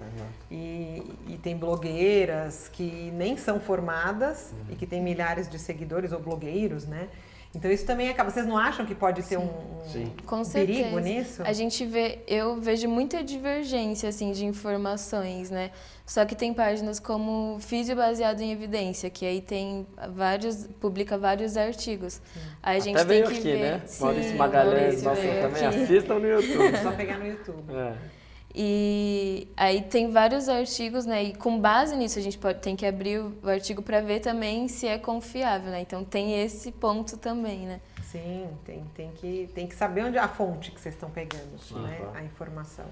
E, 0.50 1.02
e 1.28 1.38
tem 1.42 1.56
blogueiras 1.56 2.68
que 2.68 3.10
nem 3.14 3.36
são 3.38 3.58
formadas 3.60 4.52
e 4.68 4.74
que 4.76 4.86
têm 4.86 5.00
milhares 5.00 5.48
de 5.48 5.58
seguidores 5.58 6.12
ou 6.12 6.18
blogueiros, 6.20 6.84
né? 6.86 7.08
Então 7.54 7.68
isso 7.70 7.84
também 7.84 8.08
acaba. 8.08 8.30
Vocês 8.30 8.46
não 8.46 8.56
acham 8.56 8.86
que 8.86 8.94
pode 8.94 9.24
ter 9.24 9.36
um, 9.36 9.42
um 9.42 10.44
perigo 10.52 10.98
nisso? 11.00 11.42
A 11.42 11.52
gente 11.52 11.84
vê, 11.84 12.20
eu 12.28 12.60
vejo 12.60 12.88
muita 12.88 13.24
divergência 13.24 14.08
assim 14.08 14.30
de 14.30 14.46
informações, 14.46 15.50
né? 15.50 15.72
Só 16.06 16.24
que 16.24 16.36
tem 16.36 16.54
páginas 16.54 17.00
como 17.00 17.58
Físio 17.60 17.96
baseado 17.96 18.40
em 18.40 18.52
evidência, 18.52 19.10
que 19.10 19.26
aí 19.26 19.40
tem 19.40 19.84
vários, 20.12 20.68
publica 20.80 21.18
vários 21.18 21.56
artigos. 21.56 22.20
Aí 22.62 22.76
a 22.76 22.80
gente 22.80 22.96
Até 22.96 23.04
tem 23.04 23.22
veio 23.22 23.26
que 23.32 23.38
aqui, 23.38 23.52
ver. 23.52 23.72
né? 23.72 23.82
Sim, 23.84 24.04
Maurício 24.04 24.36
Magalhães, 24.36 25.02
Maurício 25.02 25.28
nossa, 25.28 25.40
também 25.48 25.66
aqui. 25.66 25.82
assistam 25.82 26.18
no 26.20 26.26
YouTube. 26.28 26.76
Só 26.82 26.92
pegar 26.92 27.18
no 27.18 27.26
YouTube. 27.26 27.74
É. 27.74 28.19
E 28.54 29.46
aí 29.56 29.82
tem 29.82 30.10
vários 30.10 30.48
artigos, 30.48 31.06
né? 31.06 31.22
E 31.22 31.34
com 31.34 31.60
base 31.60 31.96
nisso 31.96 32.18
a 32.18 32.22
gente 32.22 32.36
pode 32.36 32.58
tem 32.60 32.74
que 32.74 32.84
abrir 32.84 33.20
o 33.20 33.48
artigo 33.48 33.80
para 33.82 34.00
ver 34.00 34.20
também 34.20 34.66
se 34.66 34.86
é 34.86 34.98
confiável, 34.98 35.70
né? 35.70 35.80
Então 35.80 36.04
tem 36.04 36.42
esse 36.42 36.72
ponto 36.72 37.16
também, 37.16 37.60
né? 37.60 37.80
Sim, 38.02 38.48
tem, 38.64 38.84
tem, 38.94 39.10
que, 39.12 39.48
tem 39.54 39.66
que 39.68 39.74
saber 39.74 40.04
onde 40.04 40.18
a 40.18 40.26
fonte 40.26 40.72
que 40.72 40.80
vocês 40.80 40.94
estão 40.96 41.10
pegando, 41.10 41.52
né? 41.82 42.00
Aham. 42.02 42.12
A 42.14 42.24
informação. 42.24 42.86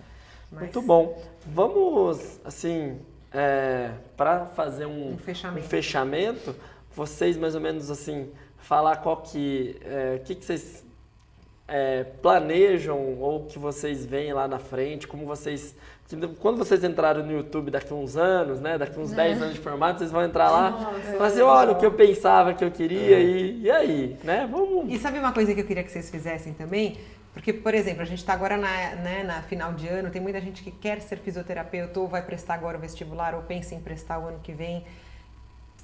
Mas 0.51 0.63
Muito 0.63 0.81
bom. 0.81 1.21
Vamos, 1.45 2.41
assim, 2.45 3.01
para 4.17 4.47
fazer 4.47 4.87
um, 4.87 5.15
Um 5.15 5.19
fechamento. 5.19 5.67
um 5.67 5.69
fechamento, 5.69 6.57
vocês 6.95 7.37
mais 7.37 7.55
ou 7.55 7.61
menos 7.61 7.91
assim, 7.91 8.31
falar 8.59 8.97
qual 8.99 9.19
que, 9.19 9.77
é, 9.85 10.21
que, 10.25 10.35
que 10.37 10.45
vocês 10.45 10.85
é, 11.69 12.03
planejam 12.23 12.99
ou 13.21 13.45
que 13.45 13.59
vocês 13.59 14.05
veem 14.07 14.33
lá 14.33 14.49
na 14.49 14.59
frente, 14.59 15.07
como 15.07 15.27
vocês. 15.27 15.77
Quando 16.41 16.57
vocês 16.57 16.83
entraram 16.83 17.23
no 17.23 17.31
YouTube 17.31 17.71
daqui 17.71 17.93
a 17.93 17.97
uns 17.97 18.17
anos, 18.17 18.63
né? 18.63 18.79
Daqui 18.79 18.99
a 18.99 19.03
uns 19.03 19.13
10 19.13 19.43
anos 19.43 19.55
de 19.55 19.61
formato, 19.61 19.99
vocês 19.99 20.11
vão 20.11 20.25
entrar 20.25 20.51
lá 20.51 20.95
e 20.97 21.13
falar 21.13 21.27
assim, 21.27 21.43
olha 21.43 21.73
o 21.73 21.75
que 21.75 21.85
eu 21.85 21.93
pensava 21.93 22.55
que 22.55 22.65
eu 22.65 22.71
queria 22.71 23.21
e, 23.21 23.61
e 23.61 23.71
aí, 23.71 24.17
né? 24.25 24.49
Vamos. 24.51 24.91
E 24.91 24.99
sabe 24.99 25.19
uma 25.19 25.33
coisa 25.33 25.55
que 25.55 25.61
eu 25.61 25.67
queria 25.67 25.85
que 25.85 25.93
vocês 25.93 26.09
fizessem 26.09 26.55
também? 26.55 26.97
Porque, 27.35 27.53
por 27.53 27.75
exemplo, 27.75 28.01
a 28.01 28.07
gente 28.07 28.21
está 28.21 28.33
agora 28.33 28.57
na, 28.57 28.97
né, 28.97 29.23
na 29.23 29.43
final 29.43 29.75
de 29.75 29.87
ano, 29.87 30.11
tem 30.11 30.21
muita 30.21 30.41
gente 30.41 30.63
que 30.63 30.71
quer 30.71 31.01
ser 31.03 31.19
fisioterapeuta 31.19 32.01
ou 32.01 32.09
vai 32.09 32.23
prestar 32.23 32.55
agora 32.55 32.79
o 32.79 32.81
vestibular 32.81 33.35
ou 33.35 33.43
pensa 33.43 33.75
em 33.75 33.81
prestar 33.81 34.19
o 34.19 34.29
ano 34.29 34.41
que 34.43 34.53
vem. 34.53 34.85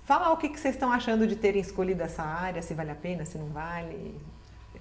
Falar 0.07 0.33
o 0.33 0.39
que, 0.39 0.49
que 0.49 0.59
vocês 0.59 0.75
estão 0.75 0.91
achando 0.91 1.27
de 1.27 1.37
terem 1.37 1.61
escolhido 1.61 2.03
essa 2.03 2.23
área, 2.23 2.63
se 2.63 2.73
vale 2.73 2.91
a 2.91 2.95
pena, 2.95 3.25
se 3.25 3.39
não 3.39 3.47
vale, 3.47 4.15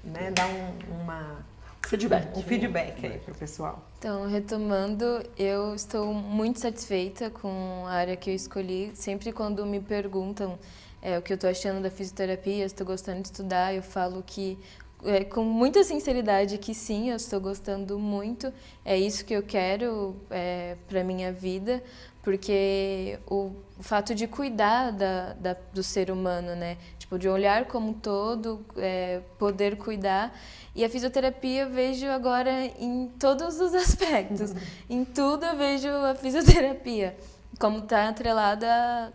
né? 0.04 0.32
Dar 0.32 0.48
um, 0.48 1.02
uma, 1.02 1.46
Feedback. 1.88 2.38
um 2.38 2.42
feedback 2.42 3.06
aí 3.06 3.20
pro 3.20 3.36
pessoal. 3.36 3.84
Então, 4.00 4.26
retomando, 4.28 5.24
eu 5.38 5.76
estou 5.76 6.14
muito 6.14 6.60
satisfeita 6.60 7.30
com 7.30 7.84
a 7.86 7.92
área 7.92 8.16
que 8.16 8.30
eu 8.30 8.36
escolhi. 8.36 8.92
Sempre 8.96 9.32
quando 9.32 9.66
me 9.66 9.80
perguntam 9.80 10.58
é, 11.02 11.18
o 11.18 11.22
que 11.22 11.34
eu 11.34 11.36
estou 11.36 11.50
achando 11.50 11.82
da 11.84 11.92
fisioterapia, 11.92 12.68
se 12.68 12.74
estou 12.74 12.88
gostando 12.88 13.22
de 13.22 13.28
estudar, 13.28 13.76
eu 13.76 13.84
falo 13.84 14.24
que, 14.26 14.58
é, 15.04 15.24
com 15.26 15.44
muita 15.44 15.84
sinceridade, 15.84 16.58
que 16.58 16.74
sim, 16.74 17.10
eu 17.10 17.18
estou 17.18 17.40
gostando 17.42 18.00
muito. 18.00 18.52
É 18.86 18.98
isso 18.98 19.26
que 19.26 19.34
eu 19.34 19.44
quero 19.44 20.16
é, 20.32 20.78
para 20.88 21.02
a 21.02 21.04
minha 21.04 21.32
vida, 21.34 21.84
porque 22.22 23.20
o, 23.28 23.52
o 23.78 23.84
fato 23.84 24.16
de 24.16 24.26
cuidar 24.26 24.92
da, 24.92 25.34
da, 25.34 25.58
do 25.74 25.84
ser 25.84 26.10
humano, 26.10 26.56
né? 26.56 26.78
Tipo, 27.04 27.20
de 27.20 27.28
olhar 27.28 27.66
como 27.66 27.90
um 27.90 27.94
todo, 27.94 28.66
é, 28.78 29.20
poder 29.38 29.76
cuidar. 29.76 30.34
E 30.74 30.86
a 30.86 30.90
fisioterapia 30.90 31.64
eu 31.64 31.70
vejo 31.70 32.08
agora 32.08 32.66
em 32.80 33.10
todos 33.20 33.60
os 33.60 33.74
aspectos. 33.76 34.54
em 34.90 35.04
tudo 35.04 35.46
eu 35.46 35.58
vejo 35.58 35.90
a 35.90 36.16
fisioterapia, 36.16 37.16
como 37.60 37.80
está 37.80 38.08
atrelada 38.08 39.14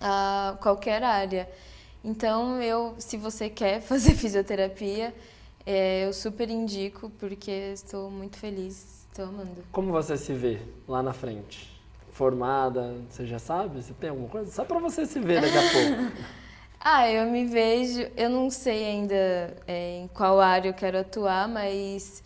a, 0.00 0.50
a 0.50 0.56
qualquer 0.62 1.02
área. 1.02 1.46
Então, 2.02 2.62
eu, 2.62 2.94
se 2.98 3.18
você 3.18 3.50
quer 3.50 3.82
fazer 3.84 4.14
fisioterapia, 4.14 5.14
é, 5.66 6.06
eu 6.06 6.14
super 6.14 6.48
indico, 6.48 7.10
porque 7.18 7.50
estou 7.74 8.10
muito 8.10 8.38
feliz, 8.38 9.06
estou 9.10 9.26
amando. 9.26 9.62
Como 9.70 9.92
você 9.92 10.16
se 10.16 10.32
vê 10.32 10.58
lá 10.88 11.02
na 11.02 11.12
frente? 11.12 11.76
Formada, 12.12 12.94
você 13.10 13.26
já 13.26 13.38
sabe? 13.38 13.82
Você 13.82 13.92
tem 13.92 14.08
alguma 14.08 14.28
coisa? 14.28 14.50
Só 14.50 14.64
para 14.64 14.78
você 14.78 15.04
se 15.04 15.20
ver 15.20 15.42
daqui 15.42 15.58
a 15.58 15.60
pouco. 15.70 16.45
Ah, 16.88 17.10
eu 17.10 17.28
me 17.28 17.44
vejo, 17.46 18.06
eu 18.16 18.30
não 18.30 18.48
sei 18.48 18.84
ainda 18.84 19.16
é, 19.66 20.02
em 20.02 20.06
qual 20.14 20.38
área 20.40 20.68
eu 20.68 20.72
quero 20.72 20.96
atuar, 21.00 21.48
mas 21.48 22.22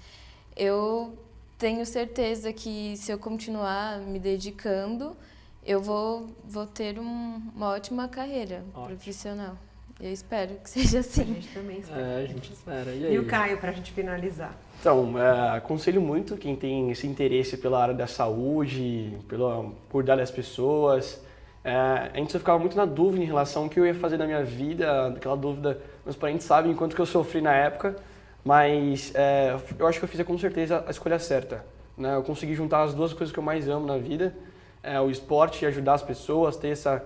eu 0.54 1.16
tenho 1.58 1.86
certeza 1.86 2.52
que 2.52 2.94
se 2.98 3.10
eu 3.10 3.18
continuar 3.18 4.00
me 4.00 4.18
dedicando, 4.18 5.16
eu 5.64 5.80
vou, 5.80 6.26
vou 6.44 6.66
ter 6.66 6.98
um- 6.98 7.40
uma 7.56 7.70
ótima 7.70 8.06
carreira 8.06 8.62
Ótimo. 8.74 8.86
profissional. 8.88 9.56
Eu 9.98 10.12
espero 10.12 10.54
que 10.56 10.68
seja 10.68 10.98
A 10.98 11.00
assim. 11.00 11.24
gente 11.24 11.48
também 11.54 11.78
espera. 11.78 12.00
É, 12.02 12.22
a 12.22 12.26
gente 12.26 12.52
espera. 12.52 12.90
E 12.92 13.06
aí? 13.06 13.14
E 13.14 13.18
o 13.18 13.24
Caio, 13.26 13.56
pra 13.56 13.72
gente 13.72 13.92
finalizar. 13.92 14.54
Então, 14.78 15.18
é, 15.18 15.56
aconselho 15.56 16.02
muito 16.02 16.36
quem 16.36 16.54
tem 16.54 16.90
esse 16.90 17.06
interesse 17.06 17.56
pela 17.56 17.80
área 17.82 17.94
da 17.94 18.06
saúde, 18.06 19.16
pelo 19.26 19.72
cuidar 19.90 20.16
das 20.16 20.30
pessoas. 20.30 21.18
É, 21.62 22.10
a 22.14 22.16
gente 22.16 22.32
só 22.32 22.38
ficava 22.38 22.58
muito 22.58 22.76
na 22.76 22.84
dúvida 22.84 23.22
em 23.22 23.26
relação 23.26 23.64
ao 23.64 23.68
que 23.68 23.78
eu 23.78 23.86
ia 23.86 23.94
fazer 23.94 24.16
na 24.16 24.26
minha 24.26 24.42
vida, 24.42 25.08
aquela 25.08 25.36
dúvida, 25.36 25.80
meus 26.04 26.16
parentes 26.16 26.46
sabem 26.46 26.74
quanto 26.74 26.96
que 26.96 27.02
eu 27.02 27.06
sofri 27.06 27.40
na 27.40 27.52
época, 27.52 27.96
mas 28.44 29.12
é, 29.14 29.56
eu 29.78 29.86
acho 29.86 29.98
que 29.98 30.04
eu 30.04 30.08
fiz 30.08 30.22
com 30.22 30.38
certeza 30.38 30.82
a 30.86 30.90
escolha 30.90 31.18
certa. 31.18 31.64
Né? 31.96 32.14
Eu 32.14 32.22
consegui 32.22 32.54
juntar 32.54 32.82
as 32.82 32.94
duas 32.94 33.12
coisas 33.12 33.32
que 33.32 33.38
eu 33.38 33.42
mais 33.42 33.68
amo 33.68 33.86
na 33.86 33.98
vida, 33.98 34.34
é, 34.82 34.98
o 35.00 35.10
esporte 35.10 35.64
e 35.64 35.66
ajudar 35.66 35.94
as 35.94 36.02
pessoas, 36.02 36.56
ter 36.56 36.68
essa, 36.68 37.04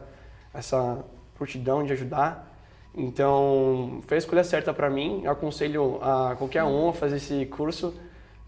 essa 0.52 1.04
prontidão 1.34 1.84
de 1.84 1.92
ajudar. 1.92 2.52
Então, 2.96 4.00
foi 4.06 4.16
a 4.16 4.18
escolha 4.18 4.44
certa 4.44 4.72
para 4.72 4.88
mim. 4.88 5.22
Eu 5.24 5.32
aconselho 5.32 5.98
a 6.00 6.36
qualquer 6.36 6.62
um 6.62 6.90
a 6.90 6.92
fazer 6.92 7.16
esse 7.16 7.44
curso. 7.46 7.92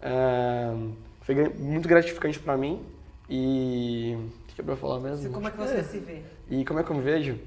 É, 0.01 0.73
foi 1.21 1.35
muito 1.49 1.87
gratificante 1.87 2.39
para 2.39 2.55
mim. 2.55 2.81
E. 3.29 4.17
Que 4.57 4.61
é 4.61 4.63
pra 4.63 4.75
falar 4.75 4.99
mesmo? 4.99 5.31
Como 5.31 5.47
é 5.47 5.51
que 5.51 5.57
você 5.57 5.83
se 5.83 5.99
vê? 5.99 6.21
E 6.49 6.65
como 6.65 6.79
é 6.79 6.83
que 6.83 6.89
eu 6.89 6.95
me 6.95 7.01
vejo? 7.03 7.37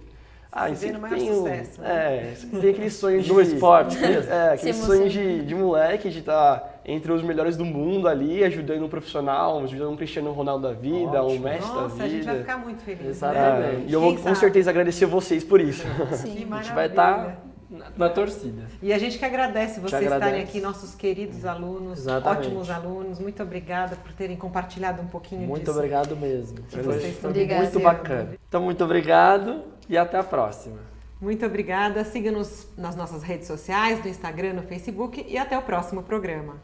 Ah, 0.53 0.73
Se 0.73 0.87
vê 0.87 0.93
no 0.93 1.01
maior 1.01 1.19
tem 1.19 1.29
o- 1.29 1.35
sucesso, 1.39 1.81
né? 1.81 1.89
É, 1.91 2.35
tem 2.61 2.71
aquele 2.71 2.89
sonho 2.91 3.21
de. 3.21 3.33
No 3.33 3.41
esporte 3.41 3.99
mesmo? 3.99 4.33
É, 4.33 4.53
aquele 4.55 4.73
sonho 4.75 5.09
de, 5.09 5.45
de 5.45 5.55
moleque 5.57 6.09
de 6.09 6.21
estar 6.21 6.81
entre 6.85 7.11
os 7.11 7.21
melhores 7.25 7.57
do 7.57 7.65
mundo 7.65 8.07
ali, 8.07 8.45
ajudando 8.45 8.85
um 8.85 8.89
profissional, 8.89 9.59
ajudando 9.65 9.91
um 9.91 9.97
Cristiano 9.97 10.31
Ronaldo 10.31 10.69
da 10.69 10.73
vida, 10.73 11.21
um 11.25 11.27
Ótimo. 11.27 11.45
Messi 11.45 11.69
da 11.69 11.75
Nossa, 11.75 12.03
a 12.05 12.09
gente 12.09 12.25
vai 12.25 12.35
vida. 12.37 12.47
ficar 12.47 12.59
muito 12.59 12.81
feliz. 12.85 13.07
Exatamente. 13.09 13.77
Né? 13.77 13.85
É, 13.87 13.91
e 13.91 13.93
eu 13.93 14.01
vou 14.01 14.17
com 14.17 14.35
certeza 14.37 14.71
agradecer 14.71 15.07
vocês 15.07 15.43
por 15.43 15.61
isso. 15.61 15.85
Que 16.11 16.17
Sim. 16.17 16.47
A 16.53 16.63
gente 16.63 16.73
vai 16.75 16.87
estar 16.87 17.39
na, 17.71 17.87
na 17.97 18.09
torcida. 18.09 18.67
E 18.83 18.93
a 18.93 18.99
gente 18.99 19.19
que 19.19 19.25
agradece 19.25 19.79
vocês 19.81 19.95
agradece. 20.03 20.25
estarem 20.27 20.43
aqui, 20.43 20.61
nossos 20.61 20.95
queridos 20.95 21.45
alunos, 21.45 22.01
Exatamente. 22.01 22.47
ótimos 22.49 22.69
alunos. 22.71 23.19
Muito 23.19 23.43
obrigada 23.43 23.97
por 23.97 24.13
terem 24.13 24.37
compartilhado 24.37 25.01
um 25.01 25.07
pouquinho 25.07 25.47
Muito 25.47 25.61
disso. 25.67 25.77
obrigado 25.77 26.17
mesmo. 26.17 26.63
Que 26.69 26.81
vocês 26.81 27.15
estão 27.15 27.31
Obrigada. 27.31 27.63
muito 27.63 27.81
bacana. 27.81 28.35
Então, 28.49 28.63
muito 28.63 28.83
obrigado 28.85 29.63
e 29.89 29.97
até 29.97 30.19
a 30.19 30.25
próxima. 30.25 30.77
Muito 31.21 31.45
obrigada. 31.47 32.05
Siga-nos 32.05 32.67
nas 32.77 32.97
nossas 32.97 33.23
redes 33.23 33.47
sociais, 33.47 34.03
no 34.03 34.09
Instagram, 34.11 34.55
no 34.55 34.63
Facebook 34.63 35.25
e 35.29 35.39
até 35.39 35.57
o 35.57 35.63
próximo 35.63 36.03
programa. 36.03 36.55